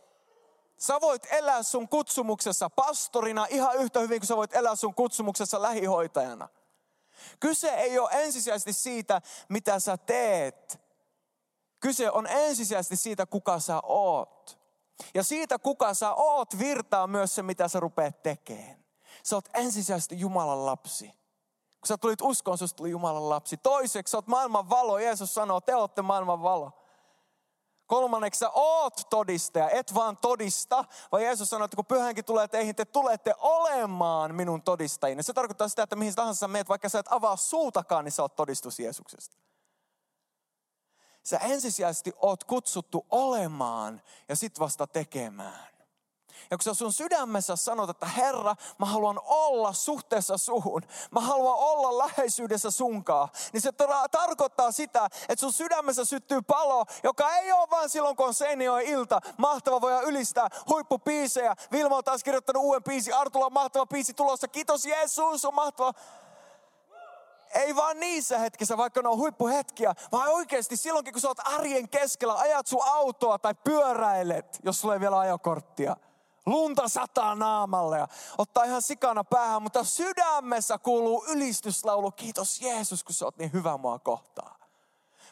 Sä 0.78 1.02
voit 1.02 1.28
elää 1.32 1.64
sun 1.64 1.90
kutsumuksessa 1.90 2.70
pastorina 2.70 3.46
ihan 3.50 3.76
yhtä 3.76 4.00
hyvin 4.00 4.20
kuin 4.20 4.28
sä 4.28 4.38
voit 4.38 4.56
elää 4.56 4.76
sun 4.76 4.94
kutsumuksessa 4.94 5.62
lähihoitajana. 5.62 6.50
Kyse 7.40 7.70
ei 7.70 8.00
ole 8.00 8.10
ensisijaisesti 8.12 8.74
siitä, 8.74 9.22
mitä 9.50 9.80
sä 9.80 9.98
teet. 9.98 10.82
Kyse 11.80 12.12
on 12.12 12.28
ensisijaisesti 12.28 12.96
siitä, 12.96 13.26
kuka 13.26 13.60
sä 13.60 13.80
oot. 13.84 14.60
Ja 15.14 15.24
siitä, 15.24 15.60
kuka 15.60 15.94
sä 15.94 16.14
oot, 16.14 16.60
virtaa 16.60 17.08
myös 17.08 17.36
se, 17.36 17.44
mitä 17.44 17.68
sä 17.68 17.80
rupeat 17.80 18.24
tekemään. 18.24 18.86
Sä 19.24 19.36
oot 19.36 19.50
ensisijaisesti 19.54 20.20
Jumalan 20.20 20.66
lapsi. 20.66 21.08
Kun 21.80 21.88
sä 21.88 21.98
tulit 21.98 22.22
uskoon, 22.22 22.58
susta 22.58 22.78
tuli 22.78 22.90
Jumalan 22.90 23.30
lapsi. 23.30 23.58
Toiseksi 23.58 24.12
sä 24.12 24.18
oot 24.18 24.28
maailman 24.28 24.70
valo. 24.70 25.00
Jeesus 25.00 25.34
sanoo, 25.34 25.62
te 25.62 25.76
olette 25.76 26.02
maailman 26.02 26.44
valo. 26.44 26.72
Kolmanneksi 27.88 28.39
sä 28.39 28.50
oot 28.50 29.01
todistaja, 29.10 29.70
et 29.70 29.94
vaan 29.94 30.17
todista, 30.17 30.86
vaan 31.12 31.24
Jeesus 31.24 31.50
sanoi, 31.50 31.65
että 31.65 31.75
kun 31.75 31.86
pyhänkin 31.86 32.25
tulee 32.25 32.48
teihin, 32.48 32.75
te 32.75 32.86
tulette 32.86 33.34
olemaan 33.38 34.36
minun 34.36 34.62
todistajina. 34.62 35.24
Se 35.24 35.34
tarkoittaa 35.34 35.67
sitä, 35.67 35.84
että 35.84 35.96
mihin 35.96 36.15
tahansa 36.15 36.39
sä 36.39 36.48
meet, 36.48 36.70
vaikka 36.70 36.89
sä 36.89 37.00
et 37.00 37.12
avaa 37.12 37.36
suutakaan, 37.36 38.06
niin 38.06 38.12
sä 38.12 38.22
oot 38.22 38.36
todistus 38.36 38.79
Jeesuksesta. 38.79 39.38
Sä 41.24 41.38
ensisijaisesti 41.38 42.13
oot 42.22 42.44
kutsuttu 42.44 43.06
olemaan 43.10 44.01
ja 44.29 44.36
sit 44.36 44.60
vasta 44.60 44.88
tekemään. 44.88 45.77
Ja 46.51 46.58
kun 46.58 46.63
sä 46.63 46.74
sun 46.74 46.94
sydämessä 46.94 47.56
sanot, 47.56 47.89
että 47.89 48.06
Herra, 48.06 48.56
mä 48.77 48.86
haluan 48.86 49.20
olla 49.25 49.74
suhteessa 49.74 50.38
suhun, 50.38 50.82
mä 51.12 51.20
haluan 51.20 51.58
olla 51.58 51.98
läheisyydessä 51.98 52.72
sunkaa, 52.72 53.29
niin 53.53 53.62
se 53.62 53.72
tarkoittaa 54.12 54.72
sitä, 54.72 55.06
että 55.06 55.39
sun 55.39 55.53
sydämessä 55.53 56.06
syttyy 56.06 56.41
palo, 56.41 56.86
joka 57.03 57.36
ei 57.36 57.51
ole 57.51 57.70
vain 57.70 57.89
silloin, 57.89 58.15
kun 58.15 58.27
on 58.27 58.82
ilta. 58.82 59.22
Mahtava 59.38 59.82
voida 59.82 60.01
ylistää 60.01 60.48
huippupiisejä. 60.70 61.56
Vilma 61.72 61.98
on 61.98 62.03
taas 62.03 62.24
kirjoittanut 62.24 62.63
uuden 62.63 62.84
biisi. 62.84 63.12
Artulla 63.12 63.46
on 63.46 63.53
mahtava 63.53 63.86
biisi 63.86 64.13
tulossa. 64.13 64.48
Kiitos 64.48 64.86
Jeesus, 64.86 65.46
on 65.46 65.53
mahtava. 65.53 65.94
Ei 67.53 67.75
vaan 67.75 68.00
niissä 68.00 68.39
hetkissä, 68.39 68.77
vaikka 68.77 69.01
ne 69.01 69.10
on 69.10 69.17
huippuhetkiä, 69.17 69.94
vaan 70.12 70.29
oikeasti 70.29 70.77
silloinkin, 70.77 71.13
kun 71.13 71.22
sä 71.22 71.27
oot 71.27 71.48
arjen 71.53 71.89
keskellä, 71.89 72.34
ajat 72.36 72.67
sun 72.67 72.82
autoa 72.86 73.39
tai 73.39 73.56
pyöräilet, 73.63 74.60
jos 74.63 74.82
sulla 74.82 74.94
ei 74.94 75.00
vielä 75.00 75.20
ajokorttia. 75.20 75.96
Lunta 76.48 76.88
sataa 76.88 77.36
naamalle 77.36 77.98
ja 77.98 78.08
ottaa 78.38 78.63
ihan 78.63 78.82
sikana 78.82 79.24
päähän, 79.24 79.62
mutta 79.62 79.84
sydämessä 79.84 80.77
kuuluu 80.77 81.25
ylistyslaulu. 81.30 82.12
Kiitos 82.12 82.62
Jeesus, 82.62 83.04
kun 83.04 83.16
sä 83.16 83.25
oot 83.25 83.38
niin 83.38 83.54
hyvä 83.54 83.77
mua 83.77 84.00
kohtaan. 84.00 84.67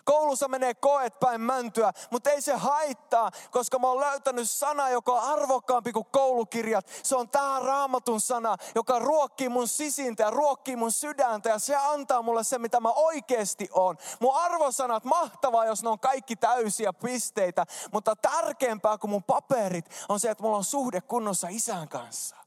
Koulussa 0.06 0.48
menee 0.48 0.74
koet 0.74 1.20
päin 1.20 1.42
mäntyä, 1.42 1.92
mutta 2.12 2.30
ei 2.30 2.42
se 2.42 2.54
haittaa, 2.54 3.32
koska 3.52 3.80
mä 3.80 3.88
oon 3.88 4.00
löytänyt 4.00 4.50
sana, 4.50 4.90
joka 4.90 5.12
on 5.12 5.40
arvokkaampi 5.40 5.92
kuin 5.92 6.06
koulukirjat. 6.12 6.88
Se 7.04 7.16
on 7.16 7.30
tämä 7.30 7.60
raamatun 7.60 8.22
sana, 8.22 8.56
joka 8.76 9.00
ruokkii 9.00 9.50
mun 9.50 9.68
sisintä 9.68 10.24
ja 10.24 10.30
ruokkii 10.30 10.76
mun 10.76 10.92
sydäntä 10.92 11.50
ja 11.50 11.60
se 11.60 11.76
antaa 11.76 12.22
mulle 12.22 12.44
se, 12.44 12.58
mitä 12.58 12.80
mä 12.80 12.90
oikeasti 12.90 13.70
on. 13.72 13.98
Mun 14.20 14.36
arvosanat, 14.36 15.04
mahtavaa, 15.04 15.66
jos 15.66 15.84
ne 15.84 15.90
on 15.90 16.00
kaikki 16.00 16.36
täysiä 16.36 16.94
pisteitä, 16.94 17.66
mutta 17.92 18.16
tärkeämpää 18.16 18.98
kuin 18.98 19.12
mun 19.12 19.24
paperit 19.24 19.86
on 20.10 20.20
se, 20.20 20.30
että 20.30 20.44
mulla 20.44 20.58
on 20.58 20.64
suhde 20.64 21.02
kunnossa 21.02 21.48
isän 21.50 21.90
kanssa. 21.90 22.45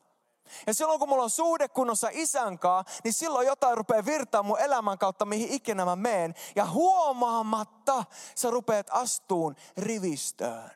Ja 0.67 0.75
silloin 0.75 0.99
kun 0.99 1.09
mulla 1.09 1.23
on 1.23 1.31
suhde 1.31 1.69
kunnossa 1.69 2.09
isän 2.13 2.59
kanssa, 2.59 3.01
niin 3.05 3.15
silloin 3.15 3.47
jotain 3.47 3.77
rupeaa 3.77 4.05
virtaa 4.05 4.43
mun 4.43 4.61
elämän 4.61 4.99
kautta, 4.99 5.25
mihin 5.25 5.49
ikinä 5.49 5.85
mä 5.85 5.97
meen. 5.97 6.35
Ja 6.57 6.67
huomaamatta 6.67 8.05
sä 8.35 8.51
rupeat 8.51 8.87
astuun 8.91 9.57
rivistöön. 9.77 10.71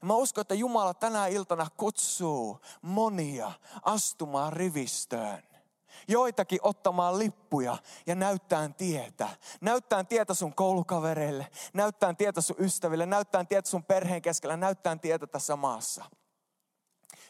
Ja 0.00 0.06
mä 0.06 0.14
uskon, 0.14 0.42
että 0.42 0.54
Jumala 0.54 0.94
tänä 0.94 1.26
iltana 1.26 1.66
kutsuu 1.76 2.60
monia 2.82 3.52
astumaan 3.82 4.52
rivistöön 4.52 5.52
joitakin 6.08 6.58
ottamaan 6.62 7.18
lippuja 7.18 7.76
ja 8.06 8.14
näyttään 8.14 8.74
tietä. 8.74 9.28
Näyttään 9.60 10.06
tietä 10.06 10.34
sun 10.34 10.54
koulukavereille, 10.54 11.46
näyttään 11.72 12.16
tietä 12.16 12.40
sun 12.40 12.56
ystäville, 12.58 13.06
näyttään 13.06 13.46
tietä 13.46 13.70
sun 13.70 13.84
perheen 13.84 14.22
keskellä, 14.22 14.56
näyttään 14.56 15.00
tietä 15.00 15.26
tässä 15.26 15.56
maassa. 15.56 16.04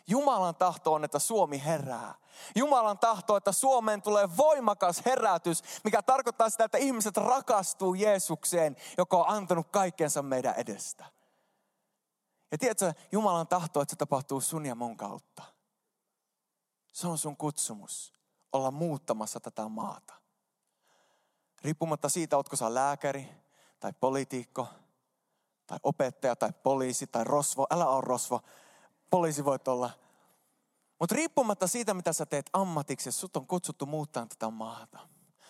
Jumalan 0.07 0.55
tahto 0.55 0.93
on, 0.93 1.05
että 1.05 1.19
Suomi 1.19 1.65
herää. 1.65 2.15
Jumalan 2.57 2.99
tahto, 2.99 3.37
että 3.37 3.53
Suomeen 3.53 4.03
tulee 4.03 4.37
voimakas 4.37 5.03
herätys, 5.07 5.63
mikä 5.85 6.03
tarkoittaa 6.03 6.51
sitä, 6.51 6.65
että 6.65 6.79
ihmiset 6.79 7.17
rakastuu 7.17 7.95
Jeesukseen, 7.95 8.77
joka 8.99 9.17
on 9.17 9.29
antanut 9.29 9.69
kaikkensa 9.69 10.23
meidän 10.23 10.55
edestä. 10.57 11.05
Ja 12.53 12.59
tiedätkö, 12.59 12.95
Jumalan 13.13 13.49
tahto, 13.49 13.81
että 13.81 13.93
se 13.93 13.97
tapahtuu 13.97 14.41
sun 14.41 14.67
ja 14.67 14.75
mun 14.75 14.97
kautta. 14.97 15.43
Se 16.93 17.07
on 17.07 17.19
sun 17.19 17.37
kutsumus, 17.37 18.13
olla 18.53 18.71
muuttamassa 18.71 19.41
tätä 19.41 19.69
maata. 19.69 20.15
Riippumatta 21.63 22.09
siitä, 22.09 22.37
otko 22.37 22.57
sä 22.57 22.75
lääkäri 22.75 23.29
tai 23.81 23.93
poliitikko 24.01 24.69
tai 25.67 25.79
opettaja 25.83 26.37
tai 26.37 26.53
poliisi 26.63 27.07
tai 27.07 27.25
rosvo. 27.25 27.67
Älä 27.71 27.89
ole 27.89 28.01
rosvo, 28.01 28.41
poliisi 29.13 29.45
voit 29.45 29.69
olla. 29.69 29.91
Mutta 31.01 31.15
riippumatta 31.15 31.67
siitä, 31.67 31.95
mitä 31.95 32.13
sä 32.13 32.27
teet 32.27 32.51
ammatiksi, 32.53 33.13
sut 33.13 33.37
on 33.37 33.47
kutsuttu 33.47 33.87
muuttaa 33.87 34.27
tätä 34.27 34.51
maata. 34.51 34.99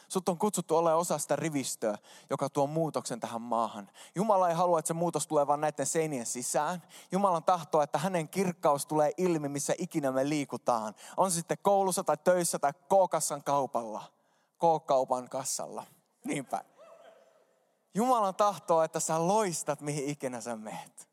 Sut 0.08 0.28
on 0.28 0.38
kutsuttu 0.38 0.76
olemaan 0.76 1.00
osa 1.00 1.18
sitä 1.18 1.36
rivistöä, 1.36 1.98
joka 2.30 2.50
tuo 2.50 2.66
muutoksen 2.66 3.20
tähän 3.20 3.42
maahan. 3.42 3.90
Jumala 4.14 4.48
ei 4.48 4.54
halua, 4.54 4.78
että 4.78 4.86
se 4.86 4.94
muutos 4.94 5.26
tulee 5.26 5.46
vain 5.46 5.60
näiden 5.60 5.86
seinien 5.86 6.26
sisään. 6.26 6.82
Jumalan 7.12 7.44
tahtoo, 7.44 7.82
että 7.82 7.98
hänen 7.98 8.28
kirkkaus 8.28 8.86
tulee 8.86 9.10
ilmi, 9.16 9.48
missä 9.48 9.74
ikinä 9.78 10.12
me 10.12 10.28
liikutaan. 10.28 10.94
On 11.16 11.30
se 11.30 11.34
sitten 11.34 11.58
koulussa 11.62 12.04
tai 12.04 12.16
töissä 12.16 12.58
tai 12.58 12.72
K-kassan 12.72 13.44
kaupalla. 13.44 14.02
K-kaupan 14.56 15.28
kassalla. 15.28 15.84
Niinpä. 16.24 16.64
Jumalan 17.94 18.34
tahtoo, 18.34 18.82
että 18.82 19.00
sä 19.00 19.28
loistat, 19.28 19.80
mihin 19.80 20.08
ikinä 20.08 20.40
sä 20.40 20.56
meet. 20.56 21.11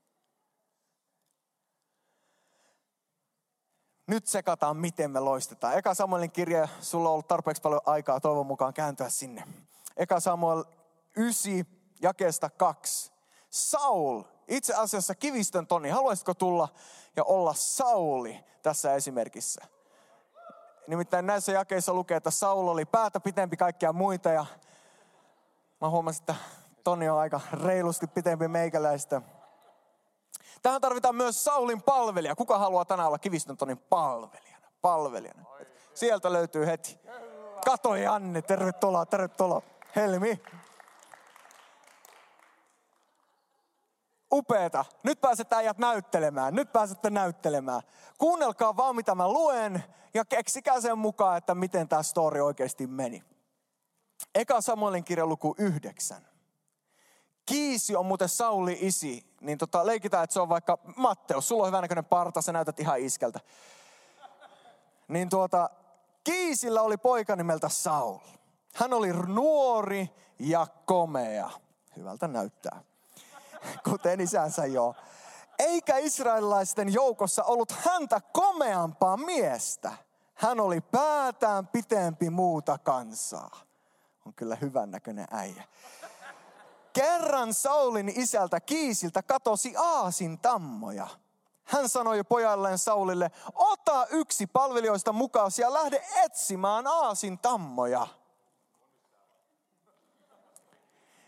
Nyt 4.09 4.27
sekataan, 4.27 4.77
miten 4.77 5.11
me 5.11 5.19
loistetaan. 5.19 5.77
Eka 5.77 5.93
Samuelin 5.93 6.31
kirja, 6.31 6.67
sulla 6.81 7.09
on 7.09 7.13
ollut 7.13 7.27
tarpeeksi 7.27 7.61
paljon 7.61 7.81
aikaa 7.85 8.19
toivon 8.19 8.45
mukaan 8.45 8.73
kääntyä 8.73 9.09
sinne. 9.09 9.43
Eka 9.97 10.19
Samuel 10.19 10.63
9, 11.15 11.65
jakeesta 12.01 12.49
2. 12.49 13.11
Saul, 13.49 14.23
itse 14.47 14.73
asiassa 14.73 15.15
kivistön 15.15 15.67
Toni, 15.67 15.89
haluaisitko 15.89 16.33
tulla 16.33 16.67
ja 17.15 17.23
olla 17.23 17.53
Sauli 17.53 18.39
tässä 18.63 18.93
esimerkissä? 18.93 19.61
Nimittäin 20.87 21.25
näissä 21.25 21.51
jakeissa 21.51 21.93
lukee, 21.93 22.17
että 22.17 22.31
Saul 22.31 22.67
oli 22.67 22.85
päätä 22.85 23.19
pitempi 23.19 23.57
kaikkia 23.57 23.93
muita 23.93 24.29
ja 24.29 24.45
mä 25.81 25.89
huomasin, 25.89 26.21
että 26.21 26.35
Toni 26.83 27.09
on 27.09 27.19
aika 27.19 27.41
reilusti 27.53 28.07
pitempi 28.07 28.47
meikäläistä. 28.47 29.21
Tähän 30.61 30.81
tarvitaan 30.81 31.15
myös 31.15 31.43
Saulin 31.43 31.81
palvelija. 31.81 32.35
Kuka 32.35 32.57
haluaa 32.57 32.85
tänään 32.85 33.07
olla 33.07 33.19
Kivistöntonin 33.19 33.77
palvelijana? 33.77 34.67
Palvelijana. 34.81 35.43
Sieltä 35.93 36.33
löytyy 36.33 36.65
heti. 36.65 36.99
Kato 37.65 37.95
Janne, 37.95 38.41
tervetuloa, 38.41 39.05
tervetuloa. 39.05 39.61
Helmi. 39.95 40.41
Upeeta. 44.33 44.85
Nyt 45.03 45.21
pääsette 45.21 45.55
äijät 45.55 45.77
näyttelemään. 45.77 46.55
Nyt 46.55 46.71
pääsette 46.71 47.09
näyttelemään. 47.09 47.81
Kuunnelkaa 48.17 48.77
vaan 48.77 48.95
mitä 48.95 49.15
mä 49.15 49.27
luen 49.27 49.83
ja 50.13 50.25
keksikää 50.25 50.81
sen 50.81 50.97
mukaan, 50.97 51.37
että 51.37 51.55
miten 51.55 51.87
tämä 51.87 52.03
story 52.03 52.41
oikeasti 52.41 52.87
meni. 52.87 53.23
Eka 54.35 54.61
Samuelin 54.61 55.03
kirja 55.03 55.25
luku 55.25 55.55
yhdeksän. 55.57 56.28
Kiisi 57.49 57.95
on 57.95 58.05
muuten 58.05 58.29
Sauli 58.29 58.77
isi, 58.81 59.25
niin 59.41 59.57
tota, 59.57 59.85
leikitään, 59.85 60.23
että 60.23 60.33
se 60.33 60.39
on 60.39 60.49
vaikka 60.49 60.77
Matteus. 60.95 61.47
Sulla 61.47 61.63
on 61.63 61.67
hyvänäköinen 61.67 62.05
parta, 62.05 62.41
sä 62.41 62.53
näytät 62.53 62.79
ihan 62.79 62.99
iskeltä. 62.99 63.39
Niin 65.07 65.29
tuota, 65.29 65.69
Kiisillä 66.23 66.81
oli 66.81 66.97
poika 66.97 67.35
nimeltä 67.35 67.69
Saul. 67.69 68.17
Hän 68.73 68.93
oli 68.93 69.13
nuori 69.13 70.09
ja 70.39 70.67
komea. 70.85 71.49
Hyvältä 71.97 72.27
näyttää. 72.27 72.81
Kuten 73.89 74.21
isänsä 74.21 74.65
jo. 74.65 74.95
Eikä 75.59 75.97
israelilaisten 75.97 76.93
joukossa 76.93 77.43
ollut 77.43 77.71
häntä 77.71 78.21
komeampaa 78.31 79.17
miestä. 79.17 79.91
Hän 80.33 80.59
oli 80.59 80.81
päätään 80.81 81.67
pitempi 81.67 82.29
muuta 82.29 82.77
kansaa. 82.77 83.59
On 84.25 84.33
kyllä 84.33 84.55
hyvän 84.55 84.91
näköinen 84.91 85.27
äijä. 85.31 85.63
Kerran 86.93 87.53
Saulin 87.53 88.09
isältä 88.15 88.59
Kiisiltä 88.59 89.23
katosi 89.23 89.73
aasin 89.77 90.39
tammoja. 90.39 91.07
Hän 91.63 91.89
sanoi 91.89 92.23
pojalleen 92.23 92.77
Saulille, 92.77 93.31
ota 93.55 94.07
yksi 94.09 94.47
palvelijoista 94.47 95.13
mukaan 95.13 95.51
ja 95.57 95.73
lähde 95.73 96.05
etsimään 96.23 96.87
aasin 96.87 97.39
tammoja. 97.39 98.07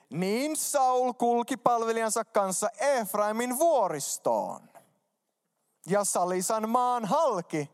Niin 0.09 0.57
Saul 0.57 1.13
kulki 1.13 1.57
palvelijansa 1.57 2.25
kanssa 2.25 2.69
Efraimin 2.79 3.59
vuoristoon. 3.59 4.69
Ja 5.87 6.03
Salisan 6.03 6.69
maan 6.69 7.05
halki. 7.05 7.71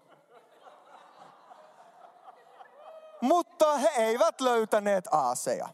Mutta 3.22 3.78
he 3.78 3.90
eivät 3.96 4.42
löytäneet 4.42 5.08
aaseja. 5.12 5.70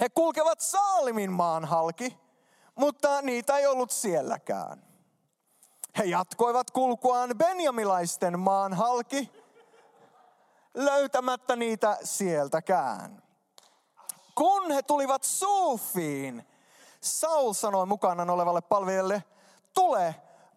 He 0.00 0.08
kulkevat 0.08 0.60
Saalimin 0.60 1.32
maan 1.32 1.64
halki, 1.64 2.18
mutta 2.74 3.22
niitä 3.22 3.56
ei 3.56 3.66
ollut 3.66 3.90
sielläkään. 3.90 4.82
He 5.98 6.04
jatkoivat 6.04 6.70
kulkuaan 6.70 7.30
Benjamilaisten 7.38 8.38
maan 8.38 8.74
halki, 8.74 9.32
löytämättä 10.74 11.56
niitä 11.56 11.98
sieltäkään. 12.04 13.22
Kun 14.34 14.70
he 14.70 14.82
tulivat 14.82 15.24
Suufiin, 15.24 16.46
Saul 17.00 17.52
sanoi 17.52 17.86
mukanaan 17.86 18.30
olevalle 18.30 18.60
palvelijalle, 18.60 19.24
tule, 19.74 20.14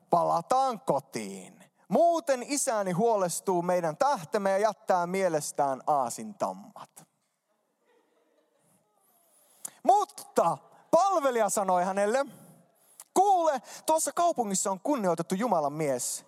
palataan 0.09 0.79
kotiin. 0.79 1.63
Muuten 1.87 2.43
isäni 2.43 2.91
huolestuu 2.91 3.61
meidän 3.61 3.97
tähtemme 3.97 4.51
ja 4.51 4.57
jättää 4.57 5.07
mielestään 5.07 5.81
aasintammat. 5.87 7.06
Mutta 9.87 10.57
palvelija 10.91 11.49
sanoi 11.49 11.83
hänelle, 11.83 12.25
kuule, 13.13 13.61
tuossa 13.85 14.11
kaupungissa 14.13 14.71
on 14.71 14.79
kunnioitettu 14.79 15.35
Jumalan 15.35 15.73
mies. 15.73 16.25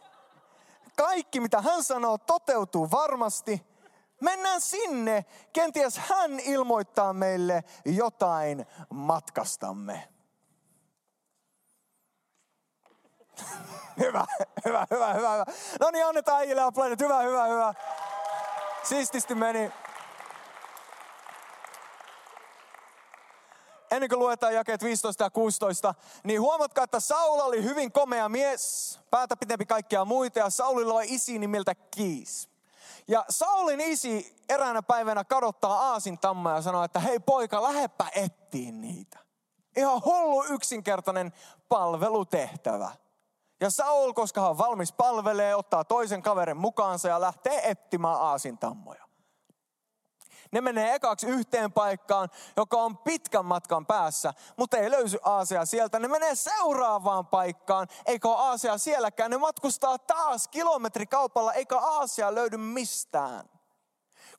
Kaikki 0.98 1.40
mitä 1.40 1.62
hän 1.62 1.84
sanoo 1.84 2.18
toteutuu 2.18 2.92
varmasti. 2.92 3.66
Mennään 4.22 4.62
sinne, 4.62 5.26
kenties 5.54 5.98
hän 5.98 6.40
ilmoittaa 6.40 7.14
meille 7.14 7.64
jotain 7.86 8.66
matkastamme. 8.90 10.10
hyvä, 14.00 14.26
hyvä, 14.66 14.88
hyvä, 14.92 15.14
hyvä, 15.14 15.32
hyvä. 15.34 15.46
No 15.80 15.92
niin, 15.92 16.06
annetaan 16.06 16.38
äijille 16.38 16.62
aplodit. 16.62 17.00
Hyvä, 17.00 17.20
hyvä, 17.22 17.46
hyvä. 17.46 17.74
Siististi 18.84 19.36
meni. 19.36 19.72
Ennen 23.92 24.10
kuin 24.10 24.20
luetaan 24.20 24.54
jakeet 24.54 24.84
15 24.84 25.24
ja 25.24 25.30
16, 25.30 25.94
niin 26.24 26.42
huomatkaa, 26.42 26.84
että 26.84 27.00
Saul 27.00 27.40
oli 27.40 27.64
hyvin 27.64 27.92
komea 27.92 28.30
mies, 28.30 29.00
päätä 29.12 29.38
pitempi 29.38 29.66
kaikkia 29.66 30.06
muita, 30.06 30.40
ja 30.40 30.50
Saulilla 30.50 30.94
oli 30.94 31.06
isi 31.08 31.40
nimeltä 31.40 31.76
Kiis. 31.76 32.50
Ja 33.08 33.26
Saulin 33.30 33.82
isi 33.82 34.36
eräänä 34.50 34.82
päivänä 34.82 35.24
kadottaa 35.24 35.92
aasintammaa 35.92 36.56
ja 36.56 36.62
sanoo, 36.62 36.84
että 36.84 37.00
hei 37.00 37.20
poika, 37.20 37.64
lähepä 37.64 38.06
ettiin 38.16 38.82
niitä. 38.82 39.20
Ihan 39.78 40.02
hullu 40.06 40.44
yksinkertainen 40.44 41.34
palvelutehtävä. 41.70 42.92
Ja 43.62 43.70
Saul, 43.70 44.14
koska 44.14 44.42
hän 44.42 44.50
on 44.50 44.58
valmis 44.58 44.94
palvelee, 44.94 45.56
ottaa 45.56 45.84
toisen 45.84 46.22
kaverin 46.22 46.58
mukaansa 46.58 47.08
ja 47.08 47.22
lähtee 47.22 47.70
etsimään 47.70 48.22
aasintammoja. 48.22 49.09
Ne 50.52 50.62
menee 50.62 50.96
ekaksi 50.96 51.28
yhteen 51.28 51.72
paikkaan, 51.72 52.30
joka 52.58 52.78
on 52.78 52.98
pitkän 52.98 53.46
matkan 53.46 53.86
päässä, 53.86 54.34
mutta 54.58 54.78
ei 54.78 54.92
löysy 54.92 55.18
Aasia 55.24 55.66
sieltä. 55.66 56.00
Ne 56.00 56.08
menee 56.08 56.36
seuraavaan 56.36 57.28
paikkaan, 57.28 57.88
eikä 58.06 58.28
ole 58.28 58.38
Aasia 58.38 58.78
sielläkään. 58.78 59.32
Ne 59.32 59.38
matkustaa 59.38 59.98
taas 59.98 60.48
kilometrikaupalla, 60.48 61.54
eikä 61.54 61.78
Aasia 61.78 62.36
löydy 62.36 62.58
mistään. 62.58 63.50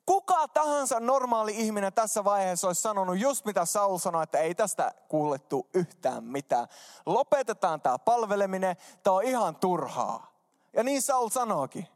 Kuka 0.05 0.47
tahansa 0.47 0.99
normaali 0.99 1.55
ihminen 1.57 1.93
tässä 1.93 2.23
vaiheessa 2.23 2.67
olisi 2.67 2.81
sanonut 2.81 3.19
just 3.19 3.45
mitä 3.45 3.65
Saul 3.65 3.97
sanoi, 3.97 4.23
että 4.23 4.39
ei 4.39 4.55
tästä 4.55 4.91
kuulettu 5.07 5.67
yhtään 5.73 6.23
mitään. 6.23 6.67
Lopetetaan 7.05 7.81
tämä 7.81 7.99
palveleminen, 7.99 8.75
tämä 9.03 9.15
on 9.15 9.23
ihan 9.23 9.55
turhaa. 9.55 10.31
Ja 10.73 10.83
niin 10.83 11.01
Saul 11.01 11.29
sanoikin. 11.29 11.87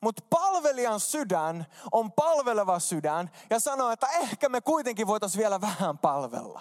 Mutta 0.00 0.22
palvelijan 0.30 1.00
sydän 1.00 1.66
on 1.92 2.12
palveleva 2.12 2.78
sydän 2.78 3.30
ja 3.50 3.60
sanoo, 3.60 3.90
että 3.90 4.06
ehkä 4.06 4.48
me 4.48 4.60
kuitenkin 4.60 5.06
voitaisiin 5.06 5.40
vielä 5.40 5.60
vähän 5.60 5.98
palvella. 5.98 6.60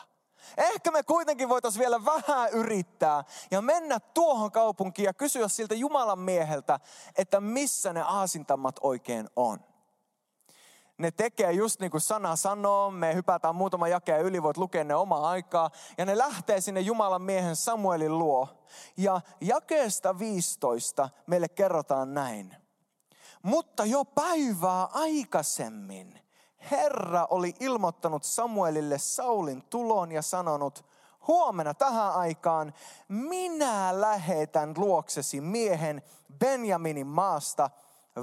Ehkä 0.58 0.92
me 0.92 1.04
kuitenkin 1.04 1.50
voitaisiin 1.50 1.80
vielä 1.80 2.06
vähän 2.06 2.50
yrittää 2.50 3.24
ja 3.52 3.62
mennä 3.62 4.00
tuohon 4.00 4.52
kaupunkiin 4.52 5.06
ja 5.06 5.14
kysyä 5.14 5.48
siltä 5.48 5.76
Jumalan 5.76 6.20
mieheltä, 6.20 6.80
että 7.18 7.42
missä 7.42 7.94
ne 7.94 8.02
aasintammat 8.02 8.76
oikein 8.82 9.30
on. 9.36 9.60
Ne 10.98 11.12
tekee 11.12 11.52
just 11.52 11.80
niin 11.80 11.92
kuin 11.92 12.02
sana 12.02 12.36
sanoo, 12.36 12.92
me 12.92 13.16
hypätään 13.16 13.56
muutama 13.56 13.88
jakeen 13.88 14.22
yli, 14.22 14.44
voit 14.44 14.58
lukea 14.58 14.84
ne 14.84 14.96
omaa 14.96 15.30
aikaa. 15.30 15.72
Ja 15.98 16.06
ne 16.06 16.18
lähtee 16.18 16.62
sinne 16.62 16.82
Jumalan 16.82 17.22
miehen 17.22 17.56
Samuelin 17.56 18.20
luo. 18.20 18.48
Ja 18.98 19.22
jakeesta 19.42 20.20
15 20.20 21.10
meille 21.28 21.50
kerrotaan 21.50 22.14
näin. 22.14 22.61
Mutta 23.44 23.86
jo 23.86 24.06
päivää 24.06 24.86
aikaisemmin 24.86 26.22
Herra 26.72 27.28
oli 27.30 27.54
ilmoittanut 27.60 28.24
Samuelille 28.24 28.98
Saulin 28.98 29.64
tulon 29.70 30.12
ja 30.12 30.22
sanonut, 30.22 30.86
huomenna 31.28 31.74
tähän 31.74 32.14
aikaan 32.14 32.74
minä 33.08 34.02
lähetän 34.02 34.74
luoksesi 34.78 35.42
miehen 35.42 36.02
Benjaminin 36.40 37.08
maasta, 37.08 37.70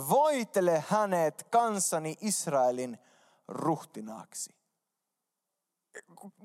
voitele 0.08 0.84
hänet 0.88 1.46
kansani 1.50 2.16
Israelin 2.20 2.98
ruhtinaaksi. 3.48 4.54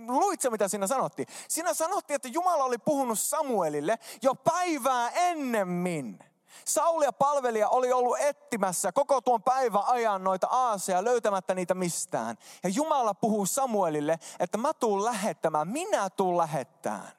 Luitse, 0.08 0.50
mitä 0.50 0.68
siinä 0.68 0.88
sanottiin? 0.88 1.28
Siinä 1.48 1.74
sanottiin, 1.74 2.16
että 2.16 2.28
Jumala 2.28 2.64
oli 2.64 2.78
puhunut 2.78 3.20
Samuelille 3.20 4.00
jo 4.22 4.36
päivää 4.36 5.10
ennemmin– 5.10 6.20
Sauli 6.66 7.06
ja 7.06 7.14
palvelija 7.14 7.70
oli 7.70 7.92
ollut 7.92 8.18
etsimässä 8.20 8.92
koko 8.92 9.22
tuon 9.22 9.44
päivän 9.44 9.84
ajan 9.86 10.24
noita 10.24 10.48
aaseja 10.48 11.04
löytämättä 11.04 11.56
niitä 11.56 11.74
mistään. 11.74 12.38
Ja 12.64 12.70
Jumala 12.70 13.14
puhuu 13.14 13.46
Samuelille, 13.46 14.20
että 14.40 14.58
mä 14.58 14.74
tuun 14.74 15.06
lähettämään, 15.06 15.68
minä 15.68 16.10
tuun 16.10 16.38
lähettämään. 16.38 17.12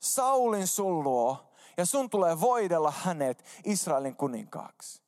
Saulin 0.00 0.66
sun 0.66 1.02
luo 1.02 1.36
ja 1.76 1.86
sun 1.86 2.10
tulee 2.10 2.40
voidella 2.40 2.92
hänet 2.96 3.44
Israelin 3.64 4.16
kuninkaaksi. 4.16 5.02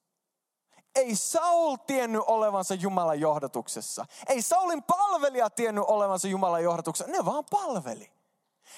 Ei 0.94 1.16
Saul 1.16 1.76
tiennyt 1.76 2.22
olevansa 2.26 2.74
Jumalan 2.74 3.20
johdatuksessa. 3.20 4.06
Ei 4.28 4.42
Saulin 4.42 4.82
palvelija 4.82 5.50
tiennyt 5.50 5.84
olevansa 5.88 6.28
Jumalan 6.28 6.62
johdatuksessa. 6.62 7.12
Ne 7.12 7.24
vaan 7.24 7.44
palveli. 7.50 8.12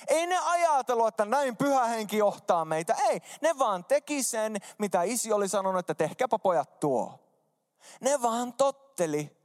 Ei 0.09 0.27
ne 0.27 0.39
ajatellut, 0.39 1.09
että 1.09 1.25
näin 1.25 1.57
pyhä 1.57 1.85
henki 1.85 2.17
johtaa 2.17 2.65
meitä. 2.65 2.95
Ei, 2.95 3.21
ne 3.41 3.59
vaan 3.59 3.85
teki 3.85 4.23
sen, 4.23 4.57
mitä 4.79 5.03
isi 5.03 5.33
oli 5.33 5.49
sanonut, 5.49 5.79
että 5.79 5.95
tehkääpä 5.95 6.39
pojat 6.39 6.81
tuo. 6.81 7.21
Ne 8.01 8.23
vaan 8.23 8.53
totteli 8.53 9.37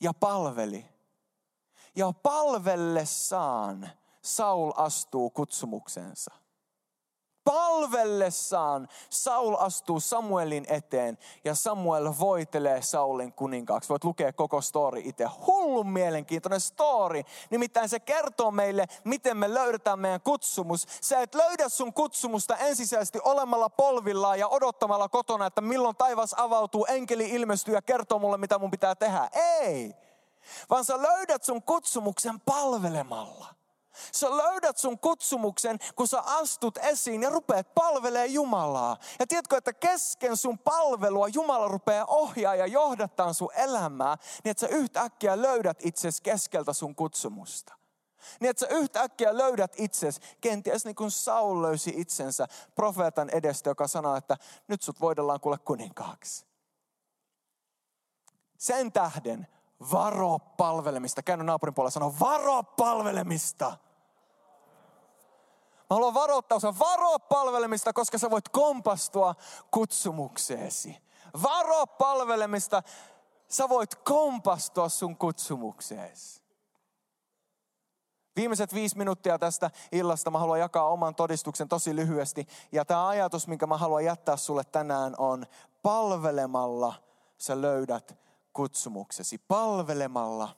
ja 0.00 0.14
palveli. 0.14 0.86
Ja 1.96 2.12
palvellessaan 2.22 3.90
Saul 4.22 4.72
astuu 4.76 5.30
kutsumuksensa. 5.30 6.41
Palvellessaan 7.44 8.88
Saul 9.10 9.54
astuu 9.58 10.00
Samuelin 10.00 10.64
eteen 10.68 11.18
ja 11.44 11.54
Samuel 11.54 12.12
voitelee 12.20 12.82
Saulin 12.82 13.32
kuninkaaksi. 13.32 13.88
Voit 13.88 14.04
lukea 14.04 14.32
koko 14.32 14.60
story 14.60 15.00
itse. 15.04 15.28
Hullun 15.46 15.88
mielenkiintoinen 15.90 16.60
story. 16.60 17.22
Nimittäin 17.50 17.88
se 17.88 18.00
kertoo 18.00 18.50
meille, 18.50 18.86
miten 19.04 19.36
me 19.36 19.54
löydetään 19.54 19.98
meidän 19.98 20.20
kutsumus. 20.20 20.86
Sä 21.00 21.20
et 21.20 21.34
löydä 21.34 21.68
sun 21.68 21.92
kutsumusta 21.92 22.56
ensisijaisesti 22.56 23.18
olemalla 23.24 23.68
polvillaan 23.70 24.38
ja 24.38 24.48
odottamalla 24.48 25.08
kotona, 25.08 25.46
että 25.46 25.60
milloin 25.60 25.96
taivas 25.96 26.34
avautuu, 26.34 26.86
enkeli 26.88 27.30
ilmestyy 27.30 27.74
ja 27.74 27.82
kertoo 27.82 28.18
mulle, 28.18 28.36
mitä 28.36 28.58
mun 28.58 28.70
pitää 28.70 28.94
tehdä. 28.94 29.28
Ei. 29.32 29.94
Vaan 30.70 30.84
sä 30.84 31.02
löydät 31.02 31.44
sun 31.44 31.62
kutsumuksen 31.62 32.40
palvelemalla. 32.40 33.61
Sä 34.12 34.36
löydät 34.36 34.78
sun 34.78 34.98
kutsumuksen, 34.98 35.78
kun 35.96 36.08
sä 36.08 36.20
astut 36.20 36.78
esiin 36.78 37.22
ja 37.22 37.30
rupeat 37.30 37.74
palvelee 37.74 38.26
Jumalaa. 38.26 38.96
Ja 39.18 39.26
tiedätkö, 39.26 39.56
että 39.56 39.72
kesken 39.72 40.36
sun 40.36 40.58
palvelua 40.58 41.28
Jumala 41.28 41.68
rupeaa 41.68 42.06
ohjaa 42.06 42.54
ja 42.54 42.66
johdattaa 42.66 43.32
sun 43.32 43.52
elämää, 43.56 44.16
niin 44.44 44.50
että 44.50 44.60
sä 44.60 44.68
yhtäkkiä 44.68 45.42
löydät 45.42 45.78
itsesi 45.86 46.22
keskeltä 46.22 46.72
sun 46.72 46.94
kutsumusta. 46.94 47.74
Niin 48.40 48.50
että 48.50 48.60
sä 48.60 48.74
yhtäkkiä 48.74 49.36
löydät 49.36 49.72
itsesi, 49.76 50.20
kenties 50.40 50.84
niin 50.84 50.94
kuin 50.94 51.10
Saul 51.10 51.62
löysi 51.62 51.92
itsensä 51.96 52.46
profeetan 52.74 53.30
edestä, 53.30 53.70
joka 53.70 53.88
sanoo, 53.88 54.16
että 54.16 54.36
nyt 54.68 54.82
sut 54.82 55.00
voidellaan 55.00 55.40
kuule 55.40 55.58
kuninkaaksi. 55.58 56.46
Sen 58.58 58.92
tähden 58.92 59.46
varo 59.92 60.38
palvelemista. 60.38 61.22
Käänny 61.22 61.44
naapurin 61.44 61.74
puolella 61.74 61.90
sanoa, 61.90 62.14
varo 62.20 62.62
palvelemista. 62.62 63.66
Mä 65.90 65.96
haluan 65.96 66.14
varoittaa 66.14 66.60
sinua, 66.60 66.78
varo 66.78 67.18
palvelemista, 67.18 67.92
koska 67.92 68.18
sä 68.18 68.30
voit 68.30 68.48
kompastua 68.48 69.34
kutsumukseesi. 69.70 70.96
Varo 71.42 71.86
palvelemista, 71.86 72.82
sä 73.48 73.68
voit 73.68 73.94
kompastua 73.94 74.88
sun 74.88 75.16
kutsumukseesi. 75.16 76.42
Viimeiset 78.36 78.74
viisi 78.74 78.98
minuuttia 78.98 79.38
tästä 79.38 79.70
illasta 79.92 80.30
mä 80.30 80.38
haluan 80.38 80.60
jakaa 80.60 80.88
oman 80.88 81.14
todistuksen 81.14 81.68
tosi 81.68 81.96
lyhyesti. 81.96 82.46
Ja 82.72 82.84
tämä 82.84 83.08
ajatus, 83.08 83.48
minkä 83.48 83.66
mä 83.66 83.76
haluan 83.76 84.04
jättää 84.04 84.36
sulle 84.36 84.64
tänään 84.64 85.14
on, 85.18 85.46
palvelemalla 85.82 86.94
sä 87.38 87.60
löydät 87.60 88.22
kutsumuksesi. 88.52 89.38
Palvelemalla 89.38 90.56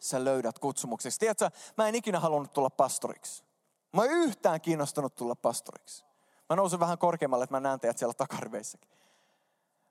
sä 0.00 0.24
löydät 0.24 0.58
kutsumuksesi. 0.58 1.18
Tiedätkö, 1.18 1.50
mä 1.76 1.88
en 1.88 1.94
ikinä 1.94 2.20
halunnut 2.20 2.52
tulla 2.52 2.70
pastoriksi. 2.70 3.44
Mä 3.92 4.04
en 4.04 4.10
yhtään 4.10 4.60
kiinnostunut 4.60 5.14
tulla 5.14 5.34
pastoriksi. 5.34 6.04
Mä 6.48 6.56
nousin 6.56 6.80
vähän 6.80 6.98
korkeammalle, 6.98 7.44
että 7.44 7.56
mä 7.56 7.60
näen 7.60 7.80
teidät 7.80 7.98
siellä 7.98 8.14
takariveissäkin. 8.14 8.90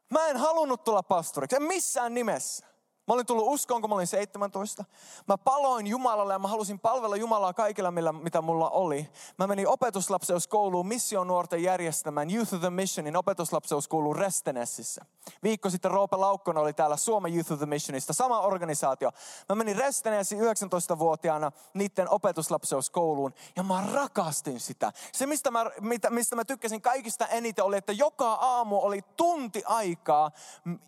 Mä 0.10 0.28
en 0.28 0.38
halunnut 0.38 0.84
tulla 0.84 1.04
pastoriksi, 1.04 1.56
en 1.56 1.64
missään 1.64 2.14
nimessä. 2.14 2.75
Mä 3.08 3.14
olin 3.14 3.26
tullut 3.26 3.48
uskoon, 3.48 3.82
kun 3.82 3.90
mä 3.90 3.96
olin 3.96 4.08
17. 4.08 4.86
Mä 5.28 5.38
paloin 5.38 5.88
Jumalalle 5.88 6.34
ja 6.34 6.40
mä 6.40 6.48
halusin 6.48 6.80
palvella 6.80 7.16
Jumalaa 7.16 7.54
kaikilla, 7.54 7.92
millä, 7.92 8.12
mitä 8.12 8.42
mulla 8.42 8.70
oli. 8.70 9.10
Mä 9.38 9.48
menin 9.48 9.68
opetuslapseuskouluun 9.68 10.88
Mission 10.88 11.28
nuorten 11.28 11.64
järjestämään 11.64 12.32
Youth 12.32 12.54
of 12.54 12.60
the 12.60 12.70
Missionin 12.70 13.18
opetuslapseuskouluun 13.18 14.16
Restenessissä. 14.16 15.06
Viikko 15.44 15.70
sitten 15.70 15.92
Roope 15.92 16.16
Laukkonen 16.16 16.64
oli 16.64 16.74
täällä 16.74 16.98
Suomen 16.98 17.36
Youth 17.36 17.52
of 17.52 17.58
the 17.58 17.66
Missionista, 17.66 18.14
sama 18.14 18.40
organisaatio. 18.40 19.12
Mä 19.50 19.56
menin 19.56 19.76
Restenessi 19.76 20.36
19-vuotiaana 20.36 21.52
niiden 21.74 22.10
opetuslapseuskouluun 22.10 23.34
ja 23.56 23.64
mä 23.64 23.84
rakastin 23.94 24.60
sitä. 24.60 24.92
Se, 25.12 25.26
mistä 25.26 25.52
mä, 25.52 25.66
mistä 26.10 26.36
mä 26.36 26.46
tykkäsin 26.46 26.82
kaikista 26.82 27.28
eniten 27.28 27.66
oli, 27.66 27.78
että 27.78 27.92
joka 27.92 28.34
aamu 28.34 28.80
oli 28.80 29.02
tunti 29.18 29.64
aikaa 29.66 30.32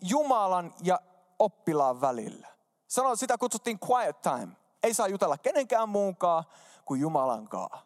Jumalan 0.00 0.74
ja 0.82 1.00
oppilaan 1.38 2.00
välillä. 2.00 2.48
Sano, 2.88 3.16
sitä 3.16 3.38
kutsuttiin 3.38 3.78
quiet 3.90 4.22
time. 4.22 4.48
Ei 4.82 4.94
saa 4.94 5.08
jutella 5.08 5.38
kenenkään 5.38 5.88
muunkaan 5.88 6.44
kuin 6.84 7.00
Jumalankaan. 7.00 7.78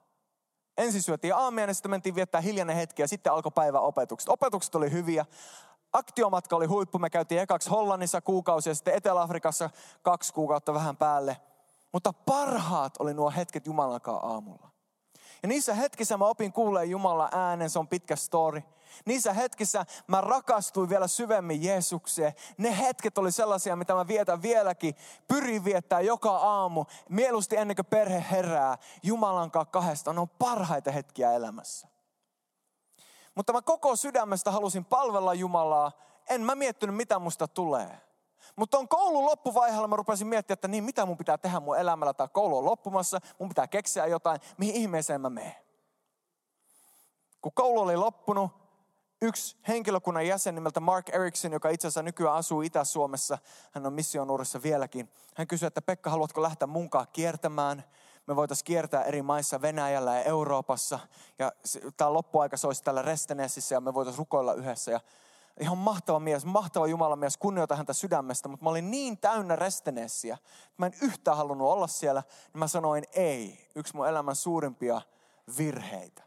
Ensin 0.78 1.02
syötiin 1.02 1.34
aamia 1.34 1.64
ja 1.64 1.74
sitten 1.74 1.90
mentiin 1.90 2.14
viettää 2.14 2.40
hiljainen 2.40 2.76
hetki 2.76 3.02
ja 3.02 3.08
sitten 3.08 3.32
alkoi 3.32 3.52
päivä 3.54 3.80
opetukset. 3.80 4.28
Opetukset 4.28 4.74
oli 4.74 4.92
hyviä. 4.92 5.26
Aktiomatka 5.92 6.56
oli 6.56 6.66
huippu. 6.66 6.98
Me 6.98 7.10
käytiin 7.10 7.40
ekaksi 7.40 7.70
Hollannissa 7.70 8.20
kuukausi 8.20 8.70
ja 8.70 8.74
sitten 8.74 8.94
Etelä-Afrikassa 8.94 9.70
kaksi 10.02 10.34
kuukautta 10.34 10.74
vähän 10.74 10.96
päälle. 10.96 11.36
Mutta 11.92 12.12
parhaat 12.12 12.94
oli 12.98 13.14
nuo 13.14 13.30
hetket 13.30 13.66
Jumalankaan 13.66 14.24
aamulla. 14.32 14.71
Ja 15.42 15.48
niissä 15.48 15.74
hetkissä 15.74 16.16
mä 16.16 16.24
opin 16.24 16.52
kuulee 16.52 16.84
Jumalan 16.84 17.28
äänen, 17.32 17.70
se 17.70 17.78
on 17.78 17.88
pitkä 17.88 18.16
story. 18.16 18.62
Niissä 19.04 19.32
hetkissä 19.32 19.86
mä 20.06 20.20
rakastuin 20.20 20.88
vielä 20.88 21.06
syvemmin 21.06 21.62
Jeesukseen. 21.62 22.32
Ne 22.58 22.78
hetket 22.78 23.18
oli 23.18 23.32
sellaisia, 23.32 23.76
mitä 23.76 23.94
mä 23.94 24.08
vietän 24.08 24.42
vieläkin. 24.42 24.94
Pyrin 25.28 25.64
viettää 25.64 26.00
joka 26.00 26.36
aamu, 26.36 26.84
mieluusti 27.08 27.56
ennen 27.56 27.76
kuin 27.76 27.86
perhe 27.86 28.24
herää. 28.30 28.78
Jumalan 29.02 29.50
kanssa 29.50 29.70
kahdesta, 29.70 30.12
ne 30.12 30.20
on 30.20 30.28
parhaita 30.28 30.90
hetkiä 30.90 31.32
elämässä. 31.32 31.88
Mutta 33.34 33.52
mä 33.52 33.62
koko 33.62 33.96
sydämestä 33.96 34.50
halusin 34.50 34.84
palvella 34.84 35.34
Jumalaa. 35.34 35.92
En 36.28 36.40
mä 36.40 36.54
miettinyt, 36.54 36.96
mitä 36.96 37.18
musta 37.18 37.48
tulee. 37.48 38.00
Mutta 38.56 38.78
on 38.78 38.88
koulun 38.88 39.26
loppuvaiheella 39.26 39.88
mä 39.88 39.96
rupesin 39.96 40.26
miettimään, 40.26 40.54
että 40.54 40.68
niin 40.68 40.84
mitä 40.84 41.06
mun 41.06 41.16
pitää 41.16 41.38
tehdä 41.38 41.60
mun 41.60 41.78
elämällä. 41.78 42.14
Tai 42.14 42.28
koulu 42.32 42.58
on 42.58 42.64
loppumassa, 42.64 43.20
mun 43.38 43.48
pitää 43.48 43.66
keksiä 43.66 44.06
jotain, 44.06 44.40
mihin 44.58 44.74
ihmeeseen 44.74 45.20
mä 45.20 45.30
menen. 45.30 45.54
Kun 47.42 47.52
koulu 47.54 47.80
oli 47.80 47.96
loppunut, 47.96 48.50
yksi 49.22 49.56
henkilökunnan 49.68 50.26
jäsen 50.26 50.54
nimeltä 50.54 50.80
Mark 50.80 51.08
Erickson, 51.08 51.52
joka 51.52 51.68
itse 51.68 51.88
asiassa 51.88 52.02
nykyään 52.02 52.36
asuu 52.36 52.62
Itä-Suomessa, 52.62 53.38
hän 53.72 53.86
on 53.86 53.92
missionuurissa 53.92 54.62
vieläkin. 54.62 55.10
Hän 55.36 55.46
kysyi, 55.46 55.66
että 55.66 55.82
Pekka, 55.82 56.10
haluatko 56.10 56.42
lähteä 56.42 56.66
munkaan 56.66 57.06
kiertämään? 57.12 57.84
Me 58.26 58.36
voitaisiin 58.36 58.64
kiertää 58.64 59.02
eri 59.02 59.22
maissa 59.22 59.62
Venäjällä 59.62 60.14
ja 60.14 60.22
Euroopassa. 60.22 60.98
Ja 61.38 61.52
tämä 61.96 62.12
loppuaika 62.12 62.56
se 62.56 62.66
olisi 62.66 62.84
täällä 62.84 63.02
Restenessissä 63.02 63.74
ja 63.74 63.80
me 63.80 63.94
voitaisiin 63.94 64.18
rukoilla 64.18 64.54
yhdessä. 64.54 64.90
Ja 64.90 65.00
ihan 65.60 65.78
mahtava 65.78 66.20
mies, 66.20 66.44
mahtava 66.44 66.86
Jumalan 66.86 67.18
mies, 67.18 67.36
kunnioita 67.36 67.76
häntä 67.76 67.92
sydämestä, 67.92 68.48
mutta 68.48 68.64
mä 68.64 68.70
olin 68.70 68.90
niin 68.90 69.18
täynnä 69.18 69.56
restenessiä, 69.56 70.34
että 70.34 70.74
mä 70.76 70.86
en 70.86 70.92
yhtään 71.02 71.36
halunnut 71.36 71.68
olla 71.68 71.86
siellä, 71.86 72.22
niin 72.52 72.58
mä 72.58 72.68
sanoin 72.68 73.04
ei, 73.12 73.68
yksi 73.74 73.96
mun 73.96 74.08
elämän 74.08 74.36
suurimpia 74.36 75.02
virheitä. 75.58 76.22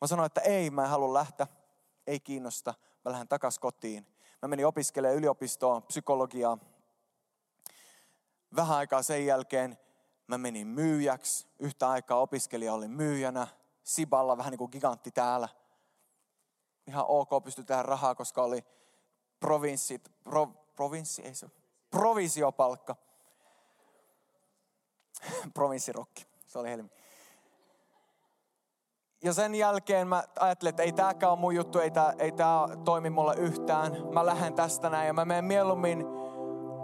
Mä 0.00 0.06
sanoin, 0.06 0.26
että 0.26 0.40
ei, 0.40 0.70
mä 0.70 0.82
en 0.82 0.88
halua 0.88 1.14
lähteä, 1.14 1.46
ei 2.06 2.20
kiinnosta, 2.20 2.74
mä 3.04 3.12
lähden 3.12 3.28
takas 3.28 3.58
kotiin. 3.58 4.06
Mä 4.42 4.48
menin 4.48 4.66
opiskelemaan 4.66 5.18
yliopistoon, 5.18 5.82
psykologiaa. 5.82 6.58
Vähän 8.56 8.76
aikaa 8.76 9.02
sen 9.02 9.26
jälkeen 9.26 9.78
mä 10.26 10.38
menin 10.38 10.66
myyjäksi. 10.66 11.46
Yhtä 11.58 11.90
aikaa 11.90 12.20
opiskelija 12.20 12.74
oli 12.74 12.88
myyjänä. 12.88 13.46
Siballa 13.82 14.36
vähän 14.36 14.50
niin 14.50 14.58
kuin 14.58 14.70
gigantti 14.72 15.10
täällä– 15.10 15.48
ihan 16.86 17.04
ok 17.08 17.44
pystyi 17.44 17.64
tehdä 17.64 17.82
rahaa, 17.82 18.14
koska 18.14 18.42
oli 18.42 18.64
provinssit, 19.40 20.12
pro, 20.24 20.46
provinssi, 20.76 21.22
ei 21.22 21.34
se 21.34 21.46
provisiopalkka. 21.90 22.96
Provinssirokki, 25.54 26.26
se 26.46 26.58
oli 26.58 26.68
helmi. 26.68 26.90
Ja 29.22 29.32
sen 29.32 29.54
jälkeen 29.54 30.08
mä 30.08 30.24
ajattelin, 30.40 30.70
että 30.70 30.82
ei 30.82 30.92
tääkään 30.92 31.32
ole 31.32 31.40
mun 31.40 31.54
juttu, 31.54 31.78
ei 31.78 31.90
tää, 31.90 32.14
ei 32.18 32.32
tää 32.32 32.76
toimi 32.84 33.10
mulle 33.10 33.34
yhtään. 33.36 33.92
Mä 34.12 34.26
lähden 34.26 34.54
tästä 34.54 34.90
näin 34.90 35.06
ja 35.06 35.12
mä 35.12 35.24
menen 35.24 35.44
mieluummin 35.44 36.04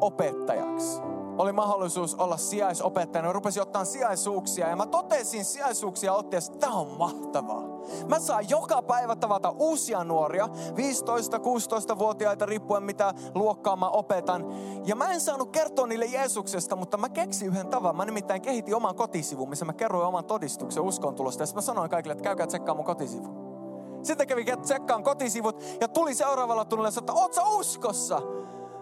opettajaksi 0.01 1.03
oli 1.39 1.53
mahdollisuus 1.53 2.15
olla 2.15 2.37
sijaisopettajana. 2.37 3.29
Mä 3.29 3.33
rupesin 3.33 3.63
ottaa 3.63 3.85
sijaisuuksia 3.85 4.69
ja 4.69 4.77
mä 4.77 4.87
totesin 4.87 5.45
sijaisuuksia 5.45 6.13
otteessa, 6.13 6.53
että 6.53 6.67
tämä 6.67 6.79
on 6.79 6.99
mahtavaa. 6.99 7.78
Mä 8.09 8.19
saan 8.19 8.49
joka 8.49 8.83
päivä 8.83 9.17
tavata 9.17 9.51
uusia 9.51 10.05
nuoria, 10.05 10.47
15-16-vuotiaita 10.47 12.47
riippuen 12.47 12.83
mitä 12.83 13.15
luokkaa 13.35 13.77
mä 13.77 13.89
opetan. 13.89 14.45
Ja 14.85 14.97
mä 14.97 15.13
en 15.13 15.21
saanut 15.21 15.51
kertoa 15.51 15.87
niille 15.87 16.07
Jeesuksesta, 16.07 16.77
mutta 16.77 16.97
mä 16.97 17.09
keksin 17.09 17.49
yhden 17.49 17.69
tavan. 17.69 17.97
Mä 17.97 18.05
nimittäin 18.05 18.43
kehitin 18.43 18.75
oman 18.75 18.95
kotisivun, 18.95 19.49
missä 19.49 19.65
mä 19.65 19.73
kerroin 19.73 20.07
oman 20.07 20.25
todistuksen 20.25 20.83
uskontulosta. 20.83 21.43
Ja 21.43 21.47
mä 21.55 21.61
sanoin 21.61 21.91
kaikille, 21.91 22.13
että 22.13 22.25
käykää 22.25 22.47
tsekkaa 22.47 22.75
mun 22.75 22.85
kotisivu. 22.85 23.49
Sitten 24.03 24.27
kävi 24.27 24.45
tsekkaan 24.63 25.03
kotisivut 25.03 25.65
ja 25.81 25.89
tuli 25.89 26.15
seuraavalla 26.15 26.65
tunnilla, 26.65 26.91
että 26.99 27.13
oot 27.13 27.35
sä 27.35 27.43
uskossa? 27.45 28.23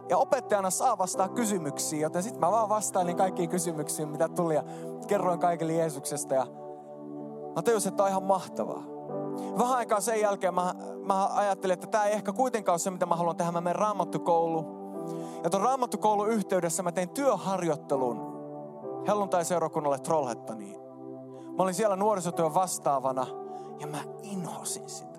Ja 0.08 0.18
opettajana 0.18 0.70
saa 0.70 0.98
vastaa 0.98 1.28
kysymyksiin, 1.28 2.02
joten 2.02 2.22
sitten 2.22 2.40
mä 2.40 2.50
vaan 2.50 2.68
vastailin 2.68 3.16
kaikkiin 3.16 3.48
kysymyksiin, 3.48 4.08
mitä 4.08 4.28
tuli 4.28 4.54
ja 4.54 4.64
kerroin 5.06 5.40
kaikille 5.40 5.72
Jeesuksesta. 5.72 6.34
Ja 6.34 6.46
mä 7.56 7.62
tajusin, 7.62 7.88
että 7.88 8.02
on 8.02 8.08
ihan 8.08 8.22
mahtavaa. 8.22 8.95
Vähän 9.58 9.76
aikaa 9.76 10.00
sen 10.00 10.20
jälkeen 10.20 10.54
mä, 10.54 10.74
mä 11.04 11.26
ajattelin, 11.26 11.74
että 11.74 11.86
tämä 11.86 12.04
ei 12.04 12.12
ehkä 12.12 12.32
kuitenkaan 12.32 12.74
ole 12.74 12.78
se, 12.78 12.90
mitä 12.90 13.06
mä 13.06 13.16
haluan 13.16 13.36
tehdä. 13.36 13.52
Mä 13.52 13.60
menen 13.60 13.76
raamattukouluun. 13.76 14.86
Ja 15.44 15.50
tuon 15.50 15.62
raamattukoulun 15.62 16.28
yhteydessä 16.28 16.82
mä 16.82 16.92
tein 16.92 17.08
työharjoittelun 17.08 18.36
helluntai-seurakunnalle 19.08 19.98
Trollhettaniin. 19.98 20.80
Mä 21.56 21.62
olin 21.62 21.74
siellä 21.74 21.96
nuorisotyön 21.96 22.54
vastaavana 22.54 23.26
ja 23.80 23.86
mä 23.86 23.98
inhosin 24.22 24.88
sitä 24.88 25.16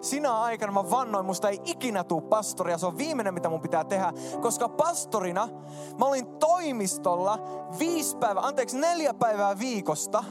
sinä 0.00 0.40
aikana 0.40 0.72
mä 0.72 0.90
vannoin, 0.90 1.26
musta 1.26 1.48
ei 1.48 1.60
ikinä 1.64 2.04
tuu 2.04 2.20
pastoria. 2.20 2.78
Se 2.78 2.86
on 2.86 2.98
viimeinen, 2.98 3.34
mitä 3.34 3.48
mun 3.48 3.60
pitää 3.60 3.84
tehdä. 3.84 4.12
Koska 4.40 4.68
pastorina 4.68 5.48
mä 5.98 6.04
olin 6.04 6.26
toimistolla 6.26 7.38
viisi 7.78 8.16
päivää, 8.16 8.46
anteeksi 8.46 8.78
neljä 8.78 9.14
päivää 9.14 9.58
viikosta. 9.58 10.24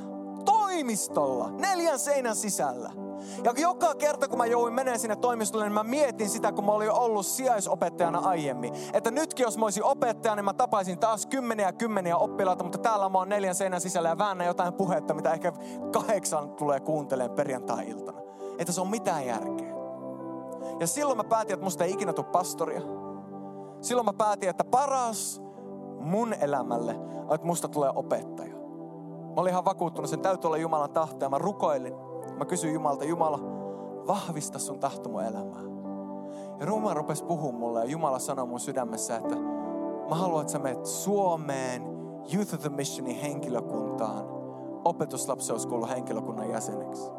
Toimistolla, 0.77 1.51
neljän 1.51 1.99
seinän 1.99 2.35
sisällä. 2.35 2.91
Ja 3.43 3.53
joka 3.57 3.95
kerta, 3.95 4.27
kun 4.27 4.37
mä 4.37 4.45
jouduin 4.45 4.73
menemään 4.73 4.99
sinne 4.99 5.15
toimistolle, 5.15 5.65
niin 5.65 5.73
mä 5.73 5.83
mietin 5.83 6.29
sitä, 6.29 6.51
kun 6.51 6.65
mä 6.65 6.71
olin 6.71 6.91
ollut 6.91 7.25
sijaisopettajana 7.25 8.19
aiemmin. 8.19 8.73
Että 8.93 9.11
nytkin, 9.11 9.43
jos 9.43 9.57
mä 9.57 9.65
olisin 9.65 9.83
opettaja, 9.83 10.35
niin 10.35 10.45
mä 10.45 10.53
tapaisin 10.53 10.99
taas 10.99 11.25
kymmeniä 11.25 11.65
ja 11.65 11.73
kymmeniä 11.73 12.17
oppilaita, 12.17 12.63
mutta 12.63 12.77
täällä 12.77 13.09
mä 13.09 13.17
oon 13.17 13.29
neljän 13.29 13.55
seinän 13.55 13.81
sisällä 13.81 14.09
ja 14.09 14.17
väännä 14.17 14.45
jotain 14.45 14.73
puhetta, 14.73 15.13
mitä 15.13 15.33
ehkä 15.33 15.51
kahdeksan 15.93 16.49
tulee 16.49 16.79
kuuntelemaan 16.79 17.35
perjantai-iltana 17.35 18.21
että 18.57 18.73
se 18.73 18.81
on 18.81 18.87
mitään 18.87 19.25
järkeä. 19.25 19.73
Ja 20.79 20.87
silloin 20.87 21.17
mä 21.17 21.23
päätin, 21.23 21.53
että 21.53 21.63
musta 21.63 21.83
ei 21.83 21.91
ikinä 21.91 22.13
tule 22.13 22.25
pastoria. 22.25 22.81
Silloin 23.81 24.05
mä 24.05 24.13
päätin, 24.13 24.49
että 24.49 24.63
paras 24.63 25.41
mun 25.99 26.33
elämälle 26.33 26.95
on, 27.27 27.35
että 27.35 27.47
musta 27.47 27.67
tulee 27.67 27.91
opettaja. 27.95 28.56
Mä 29.37 29.41
olin 29.41 29.51
ihan 29.51 29.65
vakuuttunut, 29.65 30.09
sen 30.09 30.19
täytyy 30.19 30.47
olla 30.47 30.57
Jumalan 30.57 30.89
tahto 30.89 31.25
ja 31.25 31.29
mä 31.29 31.37
rukoilin. 31.37 31.93
Mä 32.37 32.45
kysyin 32.45 32.73
Jumalta, 32.73 33.05
Jumala, 33.05 33.39
vahvista 34.07 34.59
sun 34.59 34.79
tahto 34.79 35.09
mun 35.09 35.23
elämää. 35.23 35.61
Ja 36.59 36.65
Ruma 36.65 36.93
rupesi 36.93 37.23
puhumaan 37.25 37.59
mulle 37.59 37.79
ja 37.79 37.85
Jumala 37.85 38.19
sanoi 38.19 38.47
mun 38.47 38.59
sydämessä, 38.59 39.15
että 39.17 39.35
mä 40.09 40.15
haluan, 40.15 40.41
että 40.41 40.53
sä 40.53 40.59
menet 40.59 40.85
Suomeen 40.85 41.83
Youth 42.33 42.53
of 42.53 42.59
the 42.61 42.69
Missionin 42.69 43.15
henkilökuntaan 43.15 44.25
opetuslapseuskoulun 44.83 45.89
henkilökunnan 45.89 46.49
jäseneksi 46.49 47.11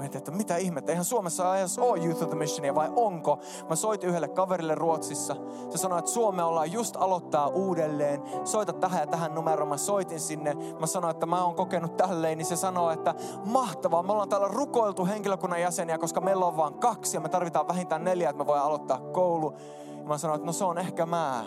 mietin, 0.00 0.18
että 0.18 0.30
mitä 0.30 0.56
ihmettä, 0.56 0.92
eihän 0.92 1.04
Suomessa 1.04 1.58
edes 1.58 1.78
ole 1.78 2.04
Youth 2.04 2.22
of 2.22 2.28
the 2.28 2.38
Missionia 2.38 2.74
vai 2.74 2.92
onko? 2.96 3.38
Mä 3.68 3.76
soitin 3.76 4.10
yhdelle 4.10 4.28
kaverille 4.28 4.74
Ruotsissa. 4.74 5.36
Se 5.70 5.78
sanoi, 5.78 5.98
että 5.98 6.10
Suomea 6.10 6.46
ollaan 6.46 6.72
just 6.72 6.96
aloittaa 6.96 7.48
uudelleen. 7.48 8.22
Soita 8.44 8.72
tähän 8.72 9.00
ja 9.00 9.06
tähän 9.06 9.34
numeroon. 9.34 9.68
Mä 9.68 9.76
soitin 9.76 10.20
sinne. 10.20 10.54
Mä 10.80 10.86
sanoin, 10.86 11.10
että 11.10 11.26
mä 11.26 11.44
oon 11.44 11.54
kokenut 11.54 11.96
tälleen. 11.96 12.38
Niin 12.38 12.46
se 12.46 12.56
sanoi, 12.56 12.94
että 12.94 13.14
mahtavaa. 13.46 14.02
Me 14.02 14.12
ollaan 14.12 14.28
täällä 14.28 14.48
rukoiltu 14.48 15.06
henkilökunnan 15.06 15.60
jäseniä, 15.60 15.98
koska 15.98 16.20
meillä 16.20 16.46
on 16.46 16.56
vain 16.56 16.74
kaksi 16.74 17.16
ja 17.16 17.20
me 17.20 17.28
tarvitaan 17.28 17.68
vähintään 17.68 18.04
neljä, 18.04 18.30
että 18.30 18.42
me 18.42 18.46
voidaan 18.46 18.66
aloittaa 18.66 18.98
koulu. 18.98 19.54
Ja 19.98 20.04
mä 20.04 20.18
sanoin, 20.18 20.36
että 20.36 20.46
no 20.46 20.52
se 20.52 20.64
on 20.64 20.78
ehkä 20.78 21.06
mä. 21.06 21.44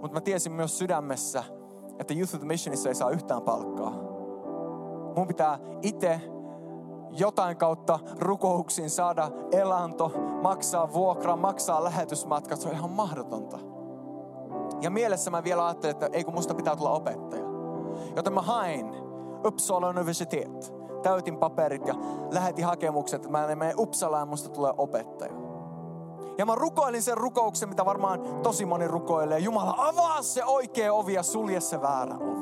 Mutta 0.00 0.14
mä 0.14 0.20
tiesin 0.20 0.52
myös 0.52 0.78
sydämessä, 0.78 1.44
että 1.98 2.14
Youth 2.14 2.34
of 2.34 2.40
the 2.40 2.46
Missionissa 2.48 2.88
ei 2.88 2.94
saa 2.94 3.10
yhtään 3.10 3.42
palkkaa. 3.42 3.92
Mun 5.16 5.26
pitää 5.26 5.58
itse 5.82 6.20
jotain 7.10 7.56
kautta 7.56 7.98
rukouksiin 8.18 8.90
saada 8.90 9.30
elanto, 9.52 10.12
maksaa 10.42 10.92
vuokra, 10.92 11.36
maksaa 11.36 11.84
lähetysmatkat. 11.84 12.60
Se 12.60 12.68
on 12.68 12.74
ihan 12.74 12.90
mahdotonta. 12.90 13.58
Ja 14.80 14.90
mielessä 14.90 15.30
mä 15.30 15.44
vielä 15.44 15.66
ajattelin, 15.66 15.90
että 15.96 16.08
ei 16.12 16.24
kun 16.24 16.34
musta 16.34 16.54
pitää 16.54 16.76
tulla 16.76 16.90
opettaja. 16.90 17.44
Joten 18.16 18.32
mä 18.32 18.42
hain 18.42 18.94
Uppsala 19.46 19.88
universitet. 19.88 20.74
Täytin 21.02 21.36
paperit 21.36 21.86
ja 21.86 21.94
lähetin 22.30 22.64
hakemukset, 22.64 23.16
että 23.16 23.28
mä 23.28 23.56
menen 23.56 23.80
Uppsalaan 23.80 24.28
musta 24.28 24.48
tulee 24.48 24.72
opettaja. 24.78 25.32
Ja 26.38 26.46
mä 26.46 26.54
rukoilin 26.54 27.02
sen 27.02 27.16
rukouksen, 27.16 27.68
mitä 27.68 27.84
varmaan 27.84 28.20
tosi 28.42 28.66
moni 28.66 28.88
rukoilee. 28.88 29.38
Jumala, 29.38 29.74
avaa 29.78 30.22
se 30.22 30.44
oikea 30.44 30.92
ovi 30.92 31.14
ja 31.14 31.22
sulje 31.22 31.60
se 31.60 31.82
väärä 31.82 32.14
ovi. 32.14 32.37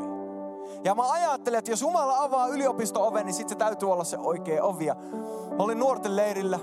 Ja 0.87 0.95
mä 0.95 1.11
ajattelin, 1.11 1.59
että 1.59 1.71
jos 1.71 1.83
Jumala 1.83 2.23
avaa 2.23 2.47
yliopisto-oven, 2.47 3.27
niin 3.27 3.35
sitten 3.35 3.55
se 3.55 3.59
täytyy 3.59 3.93
olla 3.93 4.05
se 4.05 4.19
oikea 4.19 4.65
ovi. 4.65 4.87
Ja 4.87 4.97
mä 5.57 5.65
olin 5.65 5.79
nuorten 5.79 6.17
leirillä 6.17 6.59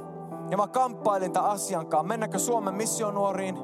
ja 0.49 0.57
mä 0.57 0.67
kamppailin 0.67 1.31
tämän 1.31 1.51
asian 1.51 1.87
kanssa. 1.87 2.07
Mennäkö 2.07 2.39
Suomen 2.39 2.73
missionuoriin 2.75 3.57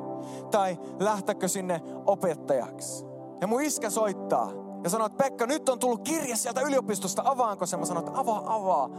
tai 0.52 0.78
lähtäkö 1.00 1.48
sinne 1.48 1.82
opettajaksi. 2.06 3.06
Ja 3.42 3.48
mun 3.48 3.62
iskä 3.62 3.90
soittaa 3.90 4.52
ja 4.84 4.90
sanoo, 4.90 5.06
että 5.06 5.24
Pekka, 5.24 5.46
nyt 5.46 5.70
on 5.70 5.80
tullut 5.80 6.04
kirja 6.04 6.36
sieltä 6.36 6.62
yliopistosta, 6.62 7.22
avaanko 7.26 7.66
se? 7.66 7.78
Mä 7.78 7.86
sanoin, 7.86 8.08
että 8.08 8.20
avaa, 8.20 8.56
avaa. 8.56 8.90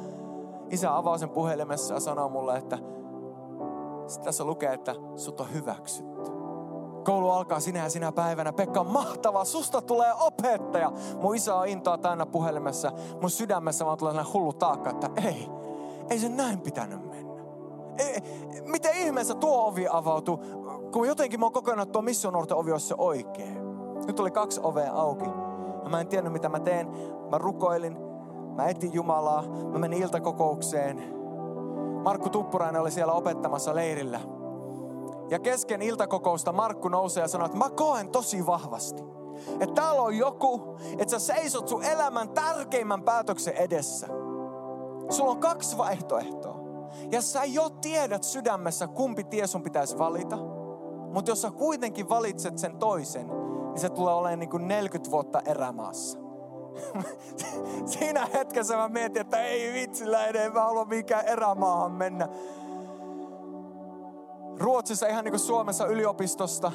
Isä 0.70 0.96
avaa 0.96 1.18
sen 1.18 1.30
puhelimessa 1.30 1.94
ja 1.94 2.00
sanoo 2.00 2.28
mulle, 2.28 2.56
että 2.56 2.78
tässä 4.24 4.44
lukee, 4.44 4.72
että 4.72 4.94
sut 5.16 5.40
on 5.40 5.52
hyväksytty. 5.54 6.09
Koulu 7.04 7.30
alkaa 7.30 7.60
sinä 7.60 7.78
ja 7.78 7.90
sinä 7.90 8.12
päivänä. 8.12 8.52
Pekka 8.52 8.84
mahtavaa, 8.84 9.44
susta 9.44 9.82
tulee 9.82 10.12
opettaja. 10.20 10.92
Mun 11.22 11.36
isä 11.36 11.54
on 11.54 11.68
intoa 11.68 11.98
täynnä 11.98 12.26
puhelimessa. 12.26 12.92
Mun 13.20 13.30
sydämessä 13.30 13.86
vaan 13.86 13.98
tulee 13.98 14.14
hullu 14.34 14.52
taakka, 14.52 14.90
että 14.90 15.10
ei, 15.24 15.48
ei 16.10 16.18
se 16.18 16.28
näin 16.28 16.60
pitänyt 16.60 17.08
mennä. 17.10 17.42
Ei, 17.98 18.20
miten 18.66 18.94
ihmeessä 18.94 19.34
tuo 19.34 19.66
ovi 19.66 19.86
avautuu, 19.90 20.36
kun 20.92 21.08
jotenkin 21.08 21.40
mä 21.40 21.46
oon 21.46 21.52
kokenut, 21.52 21.82
että 21.82 21.92
tuo 21.92 22.02
missionuorten 22.02 22.56
ovi 22.56 22.72
olisi 22.72 22.86
se 22.86 22.94
oikea. 22.98 23.60
Nyt 24.06 24.20
oli 24.20 24.30
kaksi 24.30 24.60
ovea 24.62 24.92
auki. 24.92 25.30
Ja 25.84 25.90
mä 25.90 26.00
en 26.00 26.08
tiennyt, 26.08 26.32
mitä 26.32 26.48
mä 26.48 26.60
teen. 26.60 26.88
Mä 27.30 27.38
rukoilin, 27.38 27.96
mä 28.56 28.68
etin 28.68 28.94
Jumalaa, 28.94 29.42
mä 29.72 29.78
menin 29.78 30.02
iltakokoukseen. 30.02 31.20
Markku 32.02 32.30
Tuppurainen 32.30 32.80
oli 32.80 32.90
siellä 32.90 33.12
opettamassa 33.12 33.74
leirillä. 33.74 34.20
Ja 35.30 35.38
kesken 35.38 35.82
iltakokousta 35.82 36.52
Markku 36.52 36.88
nousee 36.88 37.20
ja 37.20 37.28
sanoo, 37.28 37.46
että 37.46 37.58
mä 37.58 37.70
koen 37.70 38.08
tosi 38.08 38.46
vahvasti, 38.46 39.02
että 39.60 39.74
täällä 39.74 40.02
on 40.02 40.18
joku, 40.18 40.76
että 40.98 41.18
sä 41.18 41.34
seisot 41.34 41.68
sun 41.68 41.84
elämän 41.84 42.28
tärkeimmän 42.28 43.02
päätöksen 43.02 43.54
edessä. 43.54 44.06
Sulla 45.10 45.30
on 45.30 45.40
kaksi 45.40 45.78
vaihtoehtoa. 45.78 46.60
Ja 47.10 47.22
sä 47.22 47.44
jo 47.44 47.70
tiedät 47.70 48.22
sydämessä, 48.22 48.86
kumpi 48.86 49.24
tie 49.24 49.46
sun 49.46 49.62
pitäisi 49.62 49.98
valita. 49.98 50.36
Mutta 51.12 51.30
jos 51.30 51.42
sä 51.42 51.50
kuitenkin 51.50 52.08
valitset 52.08 52.58
sen 52.58 52.76
toisen, 52.76 53.28
niin 53.28 53.80
se 53.80 53.90
tulee 53.90 54.14
olemaan 54.14 54.38
niin 54.38 54.50
kuin 54.50 54.68
40 54.68 55.10
vuotta 55.10 55.40
erämaassa. 55.46 56.18
Siinä 57.98 58.28
hetkessä 58.34 58.76
mä 58.76 58.88
mietin, 58.88 59.20
että 59.20 59.42
ei 59.42 59.72
vitsillä 59.72 60.26
edes, 60.26 60.52
mä 60.52 60.60
halua 60.60 60.84
mikään 60.84 61.26
erämaahan 61.26 61.92
mennä. 61.92 62.28
Ruotsissa 64.60 65.06
ihan 65.06 65.24
niin 65.24 65.32
kuin 65.32 65.40
Suomessa 65.40 65.86
yliopistosta 65.86 66.72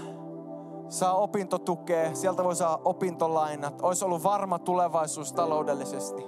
saa 0.90 1.16
opintotukea, 1.16 2.16
sieltä 2.16 2.44
voi 2.44 2.56
saada 2.56 2.80
opintolainat. 2.86 3.82
Olisi 3.82 4.06
ollut 4.06 4.24
varma 4.24 4.60
tulevaisuus 4.60 5.34
taloudellisesti. 5.34 6.26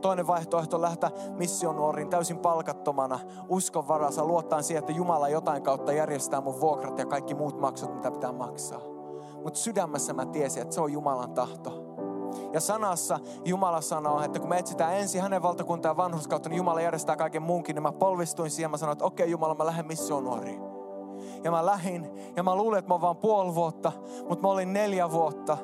Toinen 0.00 0.26
vaihtoehto 0.26 0.76
on 0.76 0.82
lähteä 0.82 1.10
missionuoriin 1.36 2.08
täysin 2.08 2.38
palkattomana, 2.38 3.18
uskon 3.48 3.88
varassa, 3.88 4.24
luottaen 4.24 4.64
siihen, 4.64 4.78
että 4.78 4.92
Jumala 4.92 5.28
jotain 5.28 5.62
kautta 5.62 5.92
järjestää 5.92 6.40
mun 6.40 6.60
vuokrat 6.60 6.98
ja 6.98 7.06
kaikki 7.06 7.34
muut 7.34 7.60
maksut, 7.60 7.94
mitä 7.94 8.10
pitää 8.10 8.32
maksaa. 8.32 8.80
Mutta 9.44 9.60
sydämessä 9.60 10.12
mä 10.12 10.26
tiesin, 10.26 10.62
että 10.62 10.74
se 10.74 10.80
on 10.80 10.92
Jumalan 10.92 11.34
tahto. 11.34 11.90
Ja 12.52 12.60
sanassa 12.60 13.18
Jumala 13.44 13.80
sanoo, 13.80 14.22
että 14.22 14.38
kun 14.38 14.48
me 14.48 14.58
etsitään 14.58 14.96
ensin 14.96 15.22
hänen 15.22 15.42
valtakuntaa 15.42 15.96
vanhuskautta, 15.96 16.48
niin 16.48 16.56
Jumala 16.56 16.80
järjestää 16.80 17.16
kaiken 17.16 17.42
muunkin. 17.42 17.74
Niin 17.74 17.82
mä 17.82 17.92
polvistuin 17.92 18.50
siihen, 18.50 18.70
mä 18.70 18.76
sanoin, 18.76 18.92
että 18.92 19.04
okei 19.04 19.24
okay, 19.24 19.30
Jumala, 19.30 19.54
mä 19.54 19.66
lähden 19.66 19.86
missionuoriin. 19.86 20.69
Ja 21.44 21.50
mä 21.50 21.66
lähin, 21.66 22.10
ja 22.36 22.42
mä 22.42 22.54
luulin, 22.54 22.78
että 22.78 22.88
mä 22.88 22.94
oon 22.94 23.00
vaan 23.00 23.16
puoli 23.16 23.54
vuotta, 23.54 23.92
mutta 24.28 24.42
mä 24.42 24.52
olin 24.52 24.72
neljä 24.72 25.10
vuotta. 25.10 25.56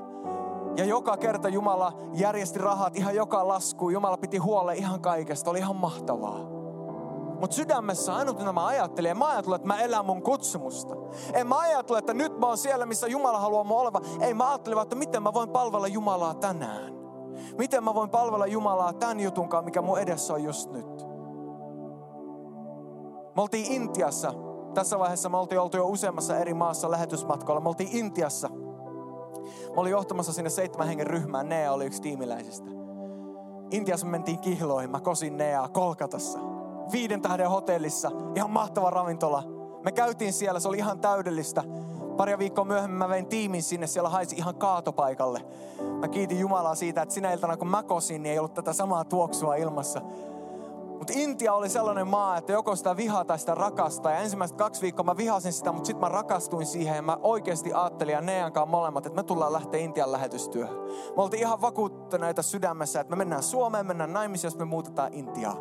Ja 0.76 0.84
joka 0.84 1.16
kerta 1.16 1.48
Jumala 1.48 1.92
järjesti 2.12 2.58
rahat 2.58 2.96
ihan 2.96 3.14
joka 3.14 3.48
laskuun. 3.48 3.92
Jumala 3.92 4.16
piti 4.16 4.38
huolen 4.38 4.76
ihan 4.76 5.00
kaikesta. 5.00 5.50
Oli 5.50 5.58
ihan 5.58 5.76
mahtavaa. 5.76 6.38
Mutta 7.40 7.56
sydämessä 7.56 8.14
ainut, 8.14 8.38
mitä 8.38 8.52
mä 8.52 8.66
ajattelin, 8.66 9.10
en 9.10 9.18
mä 9.18 9.28
ajattelen, 9.28 9.56
että 9.56 9.68
mä 9.68 9.80
elän 9.80 10.06
mun 10.06 10.22
kutsumusta. 10.22 10.94
En 11.32 11.46
mä 11.46 11.58
ajattele, 11.58 11.98
että 11.98 12.14
nyt 12.14 12.38
mä 12.38 12.46
oon 12.46 12.58
siellä, 12.58 12.86
missä 12.86 13.06
Jumala 13.06 13.38
haluaa 13.38 13.64
mua 13.64 13.80
oleva. 13.80 14.00
Ei 14.20 14.34
mä 14.34 14.48
ajattelin, 14.48 14.82
että 14.82 14.96
miten 14.96 15.22
mä 15.22 15.32
voin 15.32 15.48
palvella 15.48 15.86
Jumalaa 15.86 16.34
tänään. 16.34 16.94
Miten 17.58 17.84
mä 17.84 17.94
voin 17.94 18.10
palvella 18.10 18.46
Jumalaa 18.46 18.92
tämän 18.92 19.20
jutunkaan, 19.20 19.64
mikä 19.64 19.82
mun 19.82 19.98
edessä 19.98 20.34
on 20.34 20.44
just 20.44 20.72
nyt. 20.72 21.06
Me 23.36 23.42
oltiin 23.42 23.72
Intiassa. 23.72 24.45
Tässä 24.76 24.98
vaiheessa 24.98 25.28
me 25.28 25.36
oltiin 25.36 25.60
oltu 25.60 25.76
jo 25.76 25.86
useammassa 25.86 26.38
eri 26.38 26.54
maassa 26.54 26.90
lähetysmatkalla. 26.90 27.60
Me 27.60 27.68
oltiin 27.68 27.90
Intiassa– 27.92 28.48
Mä 29.46 29.80
olin 29.80 29.90
johtamassa 29.90 30.32
sinne 30.32 30.50
seitsemän 30.50 30.86
hengen 30.86 31.06
ryhmään. 31.06 31.48
Nea 31.48 31.72
oli 31.72 31.86
yksi 31.86 32.02
tiimiläisistä. 32.02 32.70
Intiassa 33.70 34.06
me 34.06 34.10
mentiin 34.10 34.38
kihloihin. 34.38 34.90
Mä 34.90 35.00
kosin 35.00 35.36
Neaa 35.36 35.68
Kolkatassa. 35.68 36.38
Viiden 36.92 37.22
tähden 37.22 37.50
hotellissa. 37.50 38.10
Ihan 38.34 38.50
mahtava 38.50 38.90
ravintola. 38.90 39.42
Me 39.84 39.92
käytiin 39.92 40.32
siellä, 40.32 40.60
se 40.60 40.68
oli 40.68 40.76
ihan 40.76 41.00
täydellistä. 41.00 41.62
Pari 42.16 42.38
viikkoa 42.38 42.64
myöhemmin 42.64 42.98
mä 42.98 43.08
vein 43.08 43.26
tiimin 43.26 43.62
sinne, 43.62 43.86
siellä 43.86 44.08
haisi 44.08 44.36
ihan 44.36 44.54
kaatopaikalle. 44.54 45.40
Mä 46.00 46.08
kiitin 46.08 46.38
Jumalaa 46.38 46.74
siitä, 46.74 47.02
että 47.02 47.14
sinä 47.14 47.32
iltana 47.32 47.56
kun 47.56 47.68
mä 47.68 47.82
kosin, 47.82 48.22
niin 48.22 48.32
ei 48.32 48.38
ollut 48.38 48.54
tätä 48.54 48.72
samaa 48.72 49.04
tuoksua 49.04 49.54
ilmassa. 49.54 50.00
Mutta 50.98 51.12
Intia 51.16 51.54
oli 51.54 51.68
sellainen 51.68 52.08
maa, 52.08 52.36
että 52.36 52.52
joko 52.52 52.76
sitä 52.76 52.96
vihaa 52.96 53.24
tai 53.24 53.38
sitä 53.38 53.54
rakastaa. 53.54 54.12
Ja 54.12 54.18
ensimmäiset 54.18 54.56
kaksi 54.56 54.82
viikkoa 54.82 55.04
mä 55.04 55.16
vihasin 55.16 55.52
sitä, 55.52 55.72
mutta 55.72 55.86
sitten 55.86 56.00
mä 56.00 56.08
rakastuin 56.08 56.66
siihen. 56.66 56.96
Ja 56.96 57.02
mä 57.02 57.18
oikeasti 57.22 57.72
ajattelin 57.72 58.12
ja 58.12 58.20
Nean 58.20 58.52
kanssa 58.52 58.70
molemmat, 58.70 59.06
että 59.06 59.16
me 59.16 59.22
tullaan 59.22 59.52
lähteä 59.52 59.80
Intian 59.80 60.12
lähetystyöhön. 60.12 60.76
Me 61.16 61.22
oltiin 61.22 61.40
ihan 61.40 61.60
vakuuttuneita 61.60 62.42
sydämessä, 62.42 63.00
että 63.00 63.10
me 63.10 63.16
mennään 63.16 63.42
Suomeen, 63.42 63.86
mennään 63.86 64.12
naimisiin, 64.12 64.48
jos 64.48 64.58
me 64.58 64.64
muutetaan 64.64 65.14
Intiaan. 65.14 65.58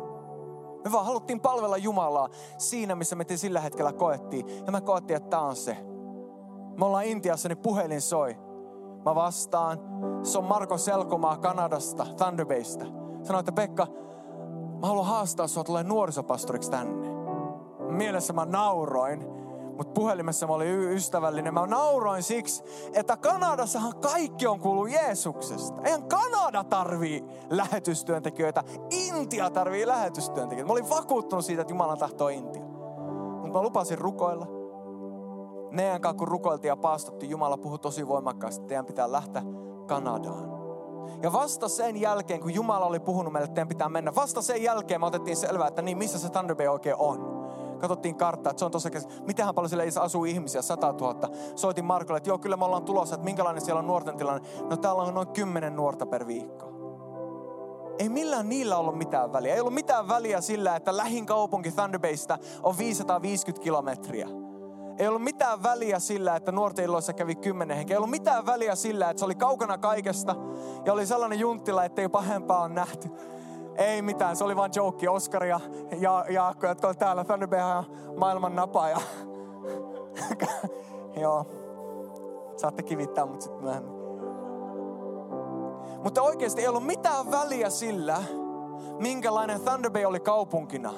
Me 0.84 0.92
vaan 0.92 1.06
haluttiin 1.06 1.40
palvella 1.40 1.76
Jumalaa 1.76 2.28
siinä, 2.58 2.94
missä 2.94 3.16
me 3.16 3.24
sillä 3.36 3.60
hetkellä 3.60 3.92
koettiin. 3.92 4.46
Ja 4.66 4.72
mä 4.72 4.80
koettiin, 4.80 5.16
että 5.16 5.30
tämä 5.30 5.42
on 5.42 5.56
se. 5.56 5.76
Me 6.78 6.84
ollaan 6.84 7.04
Intiassa, 7.04 7.48
niin 7.48 7.58
puhelin 7.58 8.00
soi. 8.00 8.36
Mä 9.04 9.14
vastaan. 9.14 9.78
Se 10.22 10.38
on 10.38 10.44
Marko 10.44 10.78
Selkomaa 10.78 11.36
Kanadasta, 11.36 12.06
Thunder 12.16 12.46
Baysta. 12.46 12.84
Sanoin, 13.22 13.40
että 13.40 13.52
Pekka, 13.52 13.86
Mä 14.80 14.86
haluan 14.86 15.06
haastaa 15.06 15.46
sua 15.46 15.64
tulee 15.64 15.82
nuorisopastoriksi 15.84 16.70
tänne. 16.70 17.08
Mielessä 17.90 18.32
mä 18.32 18.44
nauroin, 18.44 19.24
mutta 19.76 19.92
puhelimessa 19.92 20.46
mä 20.46 20.52
olin 20.52 20.92
ystävällinen. 20.92 21.54
Mä 21.54 21.66
nauroin 21.66 22.22
siksi, 22.22 22.64
että 22.92 23.16
Kanadassahan 23.16 23.96
kaikki 23.96 24.46
on 24.46 24.60
kuullut 24.60 24.90
Jeesuksesta. 24.90 25.82
Eihän 25.84 26.08
Kanada 26.08 26.64
tarvii 26.64 27.24
lähetystyöntekijöitä. 27.50 28.64
Intia 28.90 29.50
tarvii 29.50 29.86
lähetystyöntekijöitä. 29.86 30.66
Mä 30.66 30.72
olin 30.72 30.90
vakuuttunut 30.90 31.44
siitä, 31.44 31.62
että 31.62 31.72
Jumalan 31.72 31.98
tahtoo 31.98 32.28
Intia. 32.28 32.64
Mutta 33.42 33.58
mä 33.58 33.62
lupasin 33.62 33.98
rukoilla. 33.98 34.46
Neidän 35.70 36.00
kanssa 36.00 36.18
kun 36.18 36.28
rukoiltiin 36.28 36.68
ja 36.68 36.76
paastottiin, 36.76 37.30
Jumala 37.30 37.56
puhui 37.56 37.78
tosi 37.78 38.08
voimakkaasti, 38.08 38.60
että 38.60 38.68
teidän 38.68 38.86
pitää 38.86 39.12
lähteä 39.12 39.42
Kanadaan. 39.86 40.55
Ja 41.22 41.32
vasta 41.32 41.68
sen 41.68 42.00
jälkeen, 42.00 42.40
kun 42.40 42.54
Jumala 42.54 42.86
oli 42.86 43.00
puhunut 43.00 43.32
meille, 43.32 43.44
että 43.44 43.54
teidän 43.54 43.68
pitää 43.68 43.88
mennä, 43.88 44.14
vasta 44.14 44.42
sen 44.42 44.62
jälkeen 44.62 45.00
me 45.00 45.06
otettiin 45.06 45.36
selvää, 45.36 45.68
että 45.68 45.82
niin, 45.82 45.98
missä 45.98 46.18
se 46.18 46.28
Thunder 46.28 46.56
Bay 46.56 46.66
oikein 46.66 46.96
on. 46.98 47.36
Katsottiin 47.78 48.14
karttaa, 48.14 48.50
että 48.50 48.58
se 48.58 48.64
on 48.64 48.70
tuossa, 48.70 48.90
mitähän 49.26 49.54
paljon 49.54 49.68
siellä 49.68 50.02
asuu 50.02 50.24
ihmisiä, 50.24 50.62
100 50.62 50.94
000. 51.00 51.28
Soitin 51.56 51.84
Markolle, 51.84 52.16
että 52.16 52.30
joo, 52.30 52.38
kyllä 52.38 52.56
me 52.56 52.64
ollaan 52.64 52.84
tulossa, 52.84 53.14
että 53.14 53.24
minkälainen 53.24 53.64
siellä 53.64 53.78
on 53.78 53.86
nuorten 53.86 54.16
tilanne. 54.16 54.48
No 54.70 54.76
täällä 54.76 55.02
on 55.02 55.14
noin 55.14 55.28
10 55.28 55.76
nuorta 55.76 56.06
per 56.06 56.26
viikko. 56.26 56.66
Ei 57.98 58.08
millään 58.08 58.48
niillä 58.48 58.76
ollut 58.76 58.98
mitään 58.98 59.32
väliä. 59.32 59.54
Ei 59.54 59.60
ollut 59.60 59.74
mitään 59.74 60.08
väliä 60.08 60.40
sillä, 60.40 60.76
että 60.76 60.96
lähin 60.96 61.26
kaupunki 61.26 61.72
Thunder 61.72 62.00
Baysta 62.00 62.38
on 62.62 62.78
550 62.78 63.64
kilometriä 63.64 64.45
ei 64.98 65.08
ollut 65.08 65.22
mitään 65.22 65.62
väliä 65.62 65.98
sillä, 65.98 66.36
että 66.36 66.52
nuorten 66.52 66.84
illoissa 66.84 67.12
kävi 67.12 67.34
kymmenen 67.34 67.76
henkeä. 67.76 67.94
Ei 67.94 67.98
ollut 67.98 68.10
mitään 68.10 68.46
väliä 68.46 68.74
sillä, 68.74 69.10
että 69.10 69.18
se 69.18 69.24
oli 69.24 69.34
kaukana 69.34 69.78
kaikesta 69.78 70.36
ja 70.84 70.92
oli 70.92 71.06
sellainen 71.06 71.38
junttila, 71.38 71.84
että 71.84 72.02
ei 72.02 72.08
pahempaa 72.08 72.62
on 72.62 72.74
nähty. 72.74 73.10
Ei 73.76 74.02
mitään, 74.02 74.36
se 74.36 74.44
oli 74.44 74.56
vain 74.56 74.72
joke. 74.74 75.08
Oskar 75.08 75.44
ja, 75.44 75.60
ja 75.98 76.24
Jaakko, 76.28 76.66
jotka 76.66 76.88
on 76.88 76.96
täällä 76.96 77.24
Thunderbehan 77.24 77.84
maailman 78.16 78.56
napa. 78.56 78.88
Ja... 78.88 79.00
Joo, 81.22 81.46
saatte 82.56 82.82
kivittää 82.82 83.26
mut 83.26 83.42
sitten 83.42 83.62
myöhemmin. 83.62 83.96
Mutta 86.02 86.22
oikeasti 86.22 86.60
ei 86.60 86.68
ollut 86.68 86.86
mitään 86.86 87.30
väliä 87.30 87.70
sillä, 87.70 88.22
minkälainen 88.98 89.60
Thunder 89.60 89.90
Bay 89.90 90.04
oli 90.04 90.20
kaupunkina. 90.20 90.92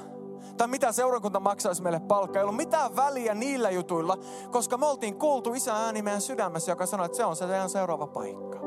Tai 0.56 0.68
mitä 0.68 0.92
seurakunta 0.92 1.40
maksaisi 1.40 1.82
meille 1.82 2.00
palkkaa. 2.00 2.40
Ei 2.40 2.44
ollut 2.44 2.56
mitään 2.56 2.96
väliä 2.96 3.34
niillä 3.34 3.70
jutuilla, 3.70 4.16
koska 4.50 4.76
me 4.76 4.86
oltiin 4.86 5.18
kuultu 5.18 5.54
isän 5.54 5.76
ääni 5.76 6.02
meidän 6.02 6.20
sydämessä, 6.20 6.72
joka 6.72 6.86
sanoi, 6.86 7.06
että 7.06 7.16
se 7.16 7.24
on 7.24 7.36
se 7.36 7.46
teidän 7.46 7.70
seuraava 7.70 8.06
paikka. 8.06 8.58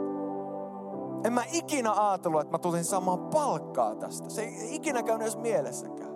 En 1.23 1.33
mä 1.33 1.43
ikinä 1.51 2.09
ajatellut, 2.09 2.41
että 2.41 2.51
mä 2.51 2.57
tulin 2.57 2.85
saamaan 2.85 3.19
palkkaa 3.19 3.95
tästä. 3.95 4.29
Se 4.29 4.41
ei 4.41 4.75
ikinä 4.75 5.03
käynyt 5.03 5.21
edes 5.21 5.37
mielessäkään. 5.37 6.11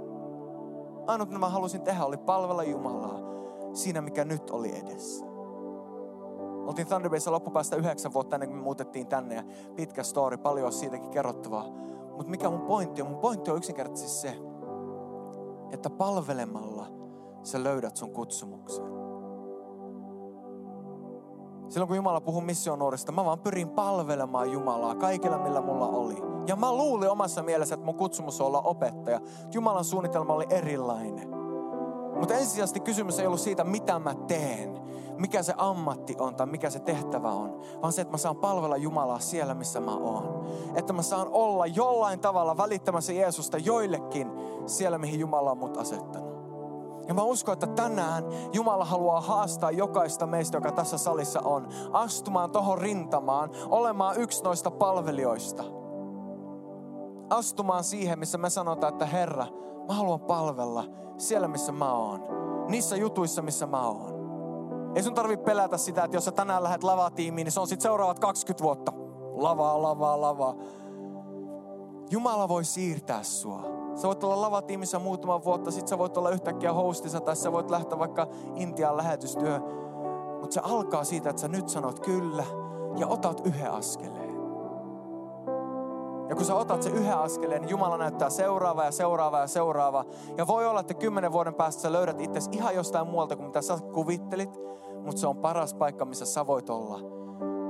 Ainut, 1.08 1.30
mitä 1.30 1.40
mä 1.40 1.50
halusin 1.50 1.82
tehdä, 1.82 2.06
oli 2.06 2.18
palvella 2.18 2.64
Jumalaa 2.64 3.20
siinä, 3.74 4.02
mikä 4.02 4.26
nyt 4.26 4.50
oli 4.50 4.80
edessä. 4.80 5.26
Oltiin 6.66 6.88
Thunder 6.88 7.10
Bayssä 7.10 7.32
loppupäästä 7.32 7.76
yhdeksän 7.76 8.14
vuotta 8.14 8.36
ennen 8.36 8.50
kuin 8.50 8.58
me 8.60 8.64
muutettiin 8.64 9.08
tänne 9.08 9.36
ja 9.36 9.44
pitkä 9.76 10.04
story, 10.04 10.38
paljon 10.38 10.66
olisi 10.66 10.80
siitäkin 10.80 11.10
kerrottavaa. 11.10 11.66
Mutta 12.10 12.30
mikä 12.32 12.50
mun 12.50 12.62
pointti 12.62 13.02
on? 13.02 13.08
Mun 13.08 13.20
pointti 13.20 13.52
on 13.52 13.58
yksinkertaisesti 13.58 14.22
se, 14.22 14.38
että 15.72 15.90
palvelemalla 15.90 16.88
sä 17.44 17.64
löydät 17.64 17.96
sun 17.96 18.12
kutsumuksen. 18.12 18.86
Silloin 21.70 21.88
kun 21.88 21.96
Jumala 21.96 22.22
puhuu 22.22 22.42
missionuorista, 22.42 23.12
mä 23.12 23.26
vaan 23.26 23.40
pyrin 23.40 23.70
palvelemaan 23.70 24.52
Jumalaa 24.52 24.96
kaikilla 24.96 25.38
millä 25.38 25.62
mulla 25.62 25.88
oli. 25.88 26.16
Ja 26.48 26.56
mä 26.56 26.74
luulin 26.74 27.10
omassa 27.10 27.44
mielessä, 27.44 27.76
että 27.76 27.86
mun 27.86 27.96
kutsumus 27.96 28.42
on 28.42 28.48
olla 28.48 28.62
opettaja. 28.62 29.22
Jumalan 29.54 29.86
suunnitelma 29.86 30.34
oli 30.34 30.46
erilainen. 30.50 31.30
Mutta 32.20 32.34
ensisijaisesti 32.34 32.80
kysymys 32.80 33.20
ei 33.20 33.28
ollut 33.28 33.40
siitä, 33.40 33.64
mitä 33.64 34.00
mä 34.00 34.16
teen, 34.28 34.80
mikä 35.18 35.44
se 35.44 35.54
ammatti 35.58 36.16
on 36.20 36.36
tai 36.36 36.48
mikä 36.48 36.70
se 36.70 36.80
tehtävä 36.80 37.32
on, 37.32 37.62
vaan 37.82 37.94
se, 37.94 38.02
että 38.02 38.12
mä 38.12 38.18
saan 38.18 38.36
palvella 38.36 38.78
Jumalaa 38.78 39.20
siellä, 39.20 39.54
missä 39.54 39.80
mä 39.80 39.96
oon. 39.96 40.46
Että 40.76 40.94
mä 40.94 41.02
saan 41.02 41.28
olla 41.32 41.66
jollain 41.66 42.20
tavalla 42.20 42.58
välittämässä 42.58 43.14
Jeesusta 43.14 43.58
joillekin 43.58 44.32
siellä, 44.66 44.98
mihin 44.98 45.20
Jumala 45.20 45.52
on 45.52 45.58
mut 45.58 45.78
asettanut. 45.78 46.36
Ja 47.08 47.14
mä 47.14 47.24
uskon, 47.24 47.54
että 47.54 47.68
tänään 47.68 48.24
Jumala 48.54 48.86
haluaa 48.86 49.22
haastaa 49.22 49.72
jokaista 49.72 50.28
meistä, 50.28 50.58
joka 50.58 50.72
tässä 50.72 50.98
salissa 50.98 51.42
on, 51.42 51.68
astumaan 51.94 52.52
tohon 52.52 52.78
rintamaan, 52.78 53.50
olemaan 53.70 54.18
yksi 54.18 54.44
noista 54.44 54.72
palvelijoista. 54.72 55.64
Astumaan 57.30 57.84
siihen, 57.84 58.20
missä 58.20 58.38
me 58.38 58.50
sanotaan, 58.50 58.94
että 58.94 59.06
Herra, 59.06 59.46
mä 59.88 59.94
haluan 59.94 60.20
palvella 60.20 60.84
siellä, 61.18 61.48
missä 61.48 61.72
mä 61.72 61.94
oon. 61.94 62.24
Niissä 62.68 62.96
jutuissa, 62.96 63.42
missä 63.42 63.68
mä 63.68 63.88
oon. 63.88 64.16
Ei 64.96 65.04
sun 65.04 65.14
tarvi 65.14 65.38
pelätä 65.38 65.78
sitä, 65.78 66.04
että 66.04 66.18
jos 66.18 66.26
sä 66.26 66.32
tänään 66.32 66.64
lähdet 66.64 66.84
lavatiimiin, 66.84 67.46
niin 67.46 67.52
se 67.52 67.60
on 67.60 67.68
sitten 67.68 67.84
seuraavat 67.84 68.20
20 68.20 68.64
vuotta. 68.64 68.92
Lavaa, 69.34 69.82
lavaa, 69.82 70.22
lavaa. 70.22 70.56
Jumala 72.10 72.48
voi 72.48 72.64
siirtää 72.64 73.24
sua. 73.24 73.85
Sä 73.96 74.08
voit 74.08 74.24
olla 74.24 74.42
lavatiimissä 74.42 75.00
muutama 75.00 75.44
vuotta, 75.44 75.72
sit 75.72 75.88
sä 75.88 75.98
voit 75.98 76.18
olla 76.18 76.30
yhtäkkiä 76.30 76.74
hostissa 76.74 77.22
tai 77.22 77.36
sä 77.36 77.52
voit 77.52 77.72
lähteä 77.72 78.00
vaikka 78.00 78.28
Intian 78.56 78.98
lähetystyöhön. 78.98 79.64
Mutta 80.42 80.54
se 80.54 80.62
alkaa 80.64 81.04
siitä, 81.04 81.30
että 81.30 81.42
sä 81.42 81.48
nyt 81.48 81.70
sanot 81.70 82.00
kyllä 82.00 82.44
ja 82.98 83.08
otat 83.08 83.42
yhden 83.46 83.72
askeleen. 83.72 84.36
Ja 86.30 86.36
kun 86.36 86.46
sä 86.46 86.56
otat 86.56 86.84
se 86.84 86.90
yhden 86.90 87.18
askeleen, 87.18 87.62
niin 87.62 87.70
Jumala 87.70 87.98
näyttää 87.98 88.30
seuraava 88.30 88.86
ja 88.86 88.92
seuraava 88.92 89.40
ja 89.40 89.48
seuraava. 89.48 90.06
Ja 90.38 90.48
voi 90.48 90.66
olla, 90.68 90.80
että 90.80 90.94
kymmenen 90.94 91.32
vuoden 91.32 91.54
päästä 91.54 91.82
sä 91.82 91.92
löydät 91.92 92.22
itse 92.22 92.40
ihan 92.52 92.76
jostain 92.76 93.08
muualta 93.08 93.36
kuin 93.36 93.48
mitä 93.48 93.62
sä 93.62 93.78
kuvittelit. 93.94 94.60
Mutta 95.06 95.22
se 95.22 95.28
on 95.28 95.38
paras 95.38 95.74
paikka, 95.74 96.06
missä 96.06 96.26
sä 96.26 96.48
voit 96.48 96.70
olla, 96.70 97.00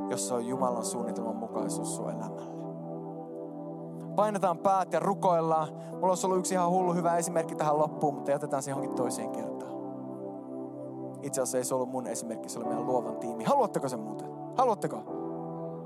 jos 0.09 0.27
se 0.27 0.33
on 0.33 0.47
Jumalan 0.47 0.85
suunnitelman 0.85 1.35
mukaisuus 1.35 1.95
sun 1.95 2.09
elämälle. 2.09 2.54
Painetaan 4.15 4.57
päät 4.57 4.93
ja 4.93 4.99
rukoillaan. 4.99 5.67
Mulla 5.91 6.07
olisi 6.07 6.25
ollut 6.25 6.39
yksi 6.39 6.53
ihan 6.53 6.69
hullu 6.69 6.93
hyvä 6.93 7.17
esimerkki 7.17 7.55
tähän 7.55 7.79
loppuun, 7.79 8.13
mutta 8.13 8.31
jätetään 8.31 8.63
se 8.63 8.71
johonkin 8.71 8.95
toiseen 8.95 9.31
kertaan. 9.31 9.75
Itse 11.21 11.41
asiassa 11.41 11.57
ei 11.57 11.63
se 11.63 11.75
ollut 11.75 11.89
mun 11.89 12.07
esimerkki, 12.07 12.49
se 12.49 12.59
oli 12.59 12.67
meidän 12.67 12.85
luovan 12.85 13.15
tiimi. 13.17 13.43
Haluatteko 13.43 13.89
se 13.89 13.97
muuten? 13.97 14.27
Haluatteko? 14.57 15.03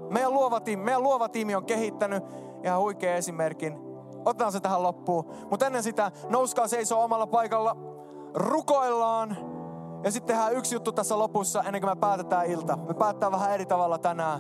Meidän 0.10 0.34
luova 0.34 0.60
tiimi, 0.60 0.84
meidän 0.84 1.04
luova 1.04 1.30
tiimi 1.30 1.56
on 1.56 1.66
kehittänyt 1.66 2.24
ihan 2.64 2.80
huikea 2.80 3.16
esimerkin. 3.16 3.80
Otetaan 4.26 4.52
se 4.52 4.60
tähän 4.60 4.84
loppuun. 4.84 5.26
Mutta 5.50 5.66
ennen 5.66 5.84
sitä 5.84 6.12
nouskaa 6.30 6.68
seisoo 6.68 7.04
omalla 7.04 7.28
paikalla. 7.28 7.78
Rukoillaan. 8.34 9.38
Ja 10.04 10.12
sitten 10.12 10.36
tehdään 10.36 10.54
yksi 10.54 10.76
juttu 10.76 10.92
tässä 10.92 11.20
lopussa 11.20 11.64
ennen 11.64 11.82
kuin 11.82 11.92
me 11.92 11.96
päätetään 11.96 12.46
ilta. 12.46 12.78
Me 12.78 12.94
päätetään 12.94 13.32
vähän 13.32 13.52
eri 13.52 13.66
tavalla 13.66 13.98
tänään. 13.98 14.40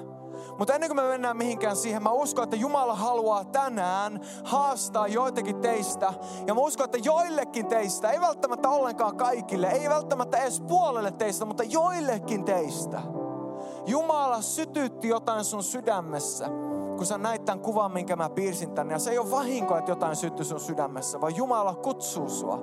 Mutta 0.57 0.73
ennen 0.73 0.89
kuin 0.89 0.95
me 0.95 1.09
mennään 1.09 1.37
mihinkään 1.37 1.75
siihen, 1.75 2.03
mä 2.03 2.11
uskon, 2.11 2.43
että 2.43 2.55
Jumala 2.55 2.95
haluaa 2.95 3.45
tänään 3.45 4.21
haastaa 4.43 5.07
joitakin 5.07 5.55
teistä. 5.55 6.13
Ja 6.47 6.53
mä 6.53 6.61
uskon, 6.61 6.85
että 6.85 6.97
joillekin 6.97 7.67
teistä, 7.67 8.09
ei 8.09 8.21
välttämättä 8.21 8.69
ollenkaan 8.69 9.17
kaikille, 9.17 9.67
ei 9.67 9.89
välttämättä 9.89 10.37
edes 10.37 10.61
puolelle 10.61 11.11
teistä, 11.11 11.45
mutta 11.45 11.63
joillekin 11.63 12.45
teistä. 12.45 13.01
Jumala 13.85 14.41
sytytti 14.41 15.07
jotain 15.07 15.43
sun 15.43 15.63
sydämessä, 15.63 16.49
kun 16.97 17.05
sä 17.05 17.17
näit 17.17 17.45
tämän 17.45 17.59
kuvan, 17.59 17.91
minkä 17.91 18.15
mä 18.15 18.29
piirsin 18.29 18.71
tänne. 18.71 18.93
Ja 18.93 18.99
se 18.99 19.11
ei 19.11 19.17
ole 19.17 19.31
vahinko, 19.31 19.77
että 19.77 19.91
jotain 19.91 20.15
syttyi 20.15 20.45
sun 20.45 20.59
sydämessä, 20.59 21.21
vaan 21.21 21.35
Jumala 21.35 21.75
kutsuu 21.75 22.29
sua. 22.29 22.59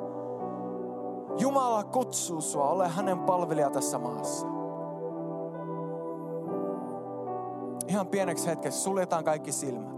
Jumala 1.39 1.85
kutsuu 1.85 2.41
sua, 2.41 2.69
ole 2.69 2.89
hänen 2.89 3.19
palvelija 3.19 3.71
tässä 3.71 3.99
maassa. 3.99 4.56
Ihan 7.89 8.07
pieneksi 8.07 8.47
hetkeksi 8.47 8.81
suljetaan 8.81 9.25
kaikki 9.25 9.53
silmät. 9.53 9.97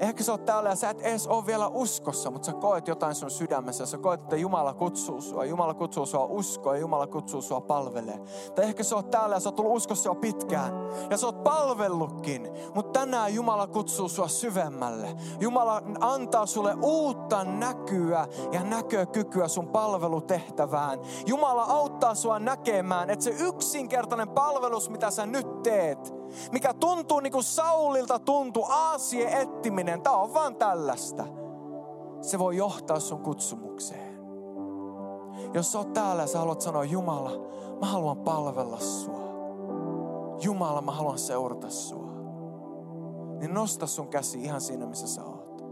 Ehkä 0.00 0.24
sä 0.24 0.32
oot 0.32 0.44
täällä 0.44 0.68
ja 0.68 0.76
sä 0.76 0.90
et 0.90 1.00
edes 1.00 1.26
ole 1.26 1.46
vielä 1.46 1.68
uskossa, 1.68 2.30
mutta 2.30 2.46
sä 2.46 2.52
koet 2.52 2.88
jotain 2.88 3.14
sun 3.14 3.30
sydämessä. 3.30 3.86
Sä 3.86 3.98
koet, 3.98 4.20
että 4.22 4.36
Jumala 4.36 4.74
kutsuu 4.74 5.20
sua. 5.20 5.44
Jumala 5.44 5.74
kutsuu 5.74 6.06
sua 6.06 6.24
uskoa 6.24 6.74
ja 6.74 6.80
Jumala 6.80 7.06
kutsuu 7.06 7.42
sua 7.42 7.60
palvelee. 7.60 8.20
Tai 8.54 8.64
ehkä 8.64 8.82
sä 8.82 8.96
oot 8.96 9.10
täällä 9.10 9.36
ja 9.36 9.40
sä 9.40 9.48
oot 9.48 9.56
tullut 9.56 9.76
uskossa 9.76 10.08
jo 10.08 10.14
pitkään. 10.14 10.72
Ja 11.10 11.16
sä 11.16 11.26
oot 11.26 11.44
palvellutkin. 11.44 12.48
Mutta 12.74 13.00
tänään 13.00 13.34
Jumala 13.34 13.66
kutsuu 13.66 14.08
sua 14.08 14.28
syvemmälle. 14.28 15.16
Jumala 15.40 15.82
antaa 16.00 16.46
sulle 16.46 16.76
uutta 16.82 17.44
näkyä 17.44 18.26
ja 18.52 18.62
näkökykyä 18.62 19.48
sun 19.48 19.68
palvelutehtävään. 19.68 20.98
Jumala 21.26 21.62
auttaa 21.62 22.14
sua 22.14 22.38
näkemään, 22.38 23.10
että 23.10 23.24
se 23.24 23.30
yksinkertainen 23.30 24.28
palvelus, 24.28 24.90
mitä 24.90 25.10
sä 25.10 25.26
nyt 25.26 25.62
teet, 25.62 26.17
mikä 26.52 26.74
tuntuu 26.74 27.20
niin 27.20 27.32
kuin 27.32 27.44
Saulilta 27.44 28.18
tuntuu, 28.18 28.66
aasien 28.68 29.28
ettiminen, 29.28 30.02
tämä 30.02 30.16
on 30.16 30.34
vaan 30.34 30.56
tällaista. 30.56 31.24
Se 32.20 32.38
voi 32.38 32.56
johtaa 32.56 33.00
sun 33.00 33.20
kutsumukseen. 33.20 34.18
Jos 35.54 35.72
sä 35.72 35.78
oot 35.78 35.92
täällä 35.92 36.22
ja 36.22 36.26
sä 36.26 36.38
haluat 36.38 36.60
sanoa, 36.60 36.84
Jumala, 36.84 37.30
mä 37.80 37.86
haluan 37.86 38.16
palvella 38.16 38.78
sua. 38.78 39.28
Jumala, 40.40 40.82
mä 40.82 40.92
haluan 40.92 41.18
seurata 41.18 41.70
sua. 41.70 42.08
Niin 43.38 43.54
nosta 43.54 43.86
sun 43.86 44.08
käsi 44.08 44.42
ihan 44.42 44.60
siinä, 44.60 44.86
missä 44.86 45.06
sä 45.06 45.24
oot. 45.24 45.64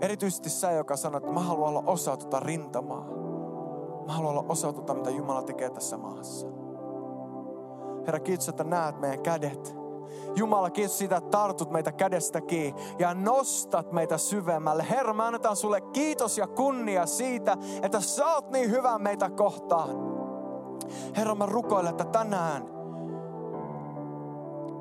Erityisesti 0.00 0.50
sä, 0.50 0.72
joka 0.72 0.96
sanoo, 0.96 1.18
että 1.18 1.32
mä 1.32 1.40
haluan 1.40 1.68
olla 1.68 1.82
osa 1.86 2.16
tuota 2.16 2.40
rintamaa. 2.40 3.06
Mä 4.06 4.12
haluan 4.12 4.30
olla 4.30 4.48
osa 4.48 4.72
tuota, 4.72 4.94
mitä 4.94 5.10
Jumala 5.10 5.42
tekee 5.42 5.70
tässä 5.70 5.96
maassa. 5.96 6.46
Herra, 8.06 8.20
kiitos, 8.20 8.48
että 8.48 8.64
näet 8.64 9.00
meidän 9.00 9.20
kädet. 9.20 9.76
Jumala, 10.36 10.70
kiitos 10.70 10.98
siitä, 10.98 11.16
että 11.16 11.30
tartut 11.30 11.70
meitä 11.70 11.92
kädestä 11.92 12.40
kiinni 12.40 12.82
ja 12.98 13.14
nostat 13.14 13.92
meitä 13.92 14.18
syvemmälle. 14.18 14.86
Herra, 14.90 15.14
me 15.14 15.24
annetaan 15.24 15.56
sulle 15.56 15.80
kiitos 15.80 16.38
ja 16.38 16.46
kunnia 16.46 17.06
siitä, 17.06 17.56
että 17.82 18.00
sä 18.00 18.26
oot 18.26 18.50
niin 18.50 18.70
hyvä 18.70 18.98
meitä 18.98 19.30
kohtaan. 19.30 19.90
Herra, 21.16 21.34
mä 21.34 21.46
rukoilen, 21.46 21.90
että 21.90 22.04
tänään 22.04 22.68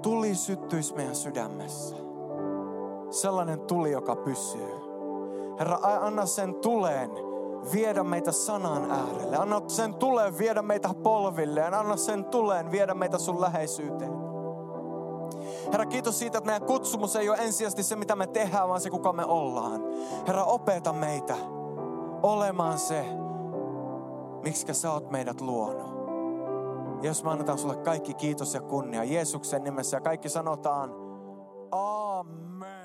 tuli 0.02 0.36
syttyisi 0.36 0.96
meidän 0.96 1.16
sydämessä. 1.16 1.96
Sellainen 3.10 3.60
tuli, 3.60 3.92
joka 3.92 4.16
pysyy. 4.16 4.72
Herra, 5.60 5.80
anna 5.82 6.26
sen 6.26 6.56
tuleen 6.56 7.31
viedä 7.74 8.04
meitä 8.04 8.32
sanan 8.32 8.92
äärelle. 8.92 9.38
Anna 9.38 9.62
sen 9.68 9.94
tuleen 9.94 10.38
viedä 10.38 10.62
meitä 10.62 10.90
polvilleen. 11.04 11.74
Anna 11.74 11.98
sen 11.98 12.26
tuleen 12.26 12.72
viedä 12.72 12.94
meitä 12.94 13.18
sun 13.18 13.42
läheisyyteen. 13.42 14.12
Herra, 15.72 15.86
kiitos 15.86 16.20
siitä, 16.20 16.38
että 16.38 16.52
meidän 16.52 16.68
kutsumus 16.68 17.16
ei 17.16 17.30
ole 17.30 17.38
ensisijaisesti 17.38 17.84
se, 17.84 17.96
mitä 17.96 18.16
me 18.16 18.28
tehdään, 18.28 18.70
vaan 18.70 18.82
se, 18.82 18.90
kuka 18.90 19.14
me 19.14 19.26
ollaan. 19.26 19.82
Herra, 20.28 20.44
opeta 20.44 20.94
meitä 20.94 21.36
olemaan 22.24 22.80
se, 22.80 23.06
miksi 24.44 24.74
sä 24.74 24.92
oot 24.92 25.12
meidät 25.12 25.42
luonut. 25.42 25.92
Ja 27.02 27.08
jos 27.08 27.24
me 27.24 27.32
annetaan 27.32 27.58
sulle 27.58 27.76
kaikki 27.76 28.14
kiitos 28.14 28.54
ja 28.54 28.62
kunnia 28.62 29.04
Jeesuksen 29.04 29.64
nimessä 29.64 29.98
ja 29.98 30.02
kaikki 30.02 30.30
sanotaan, 30.30 30.92
Amen. 31.72 32.81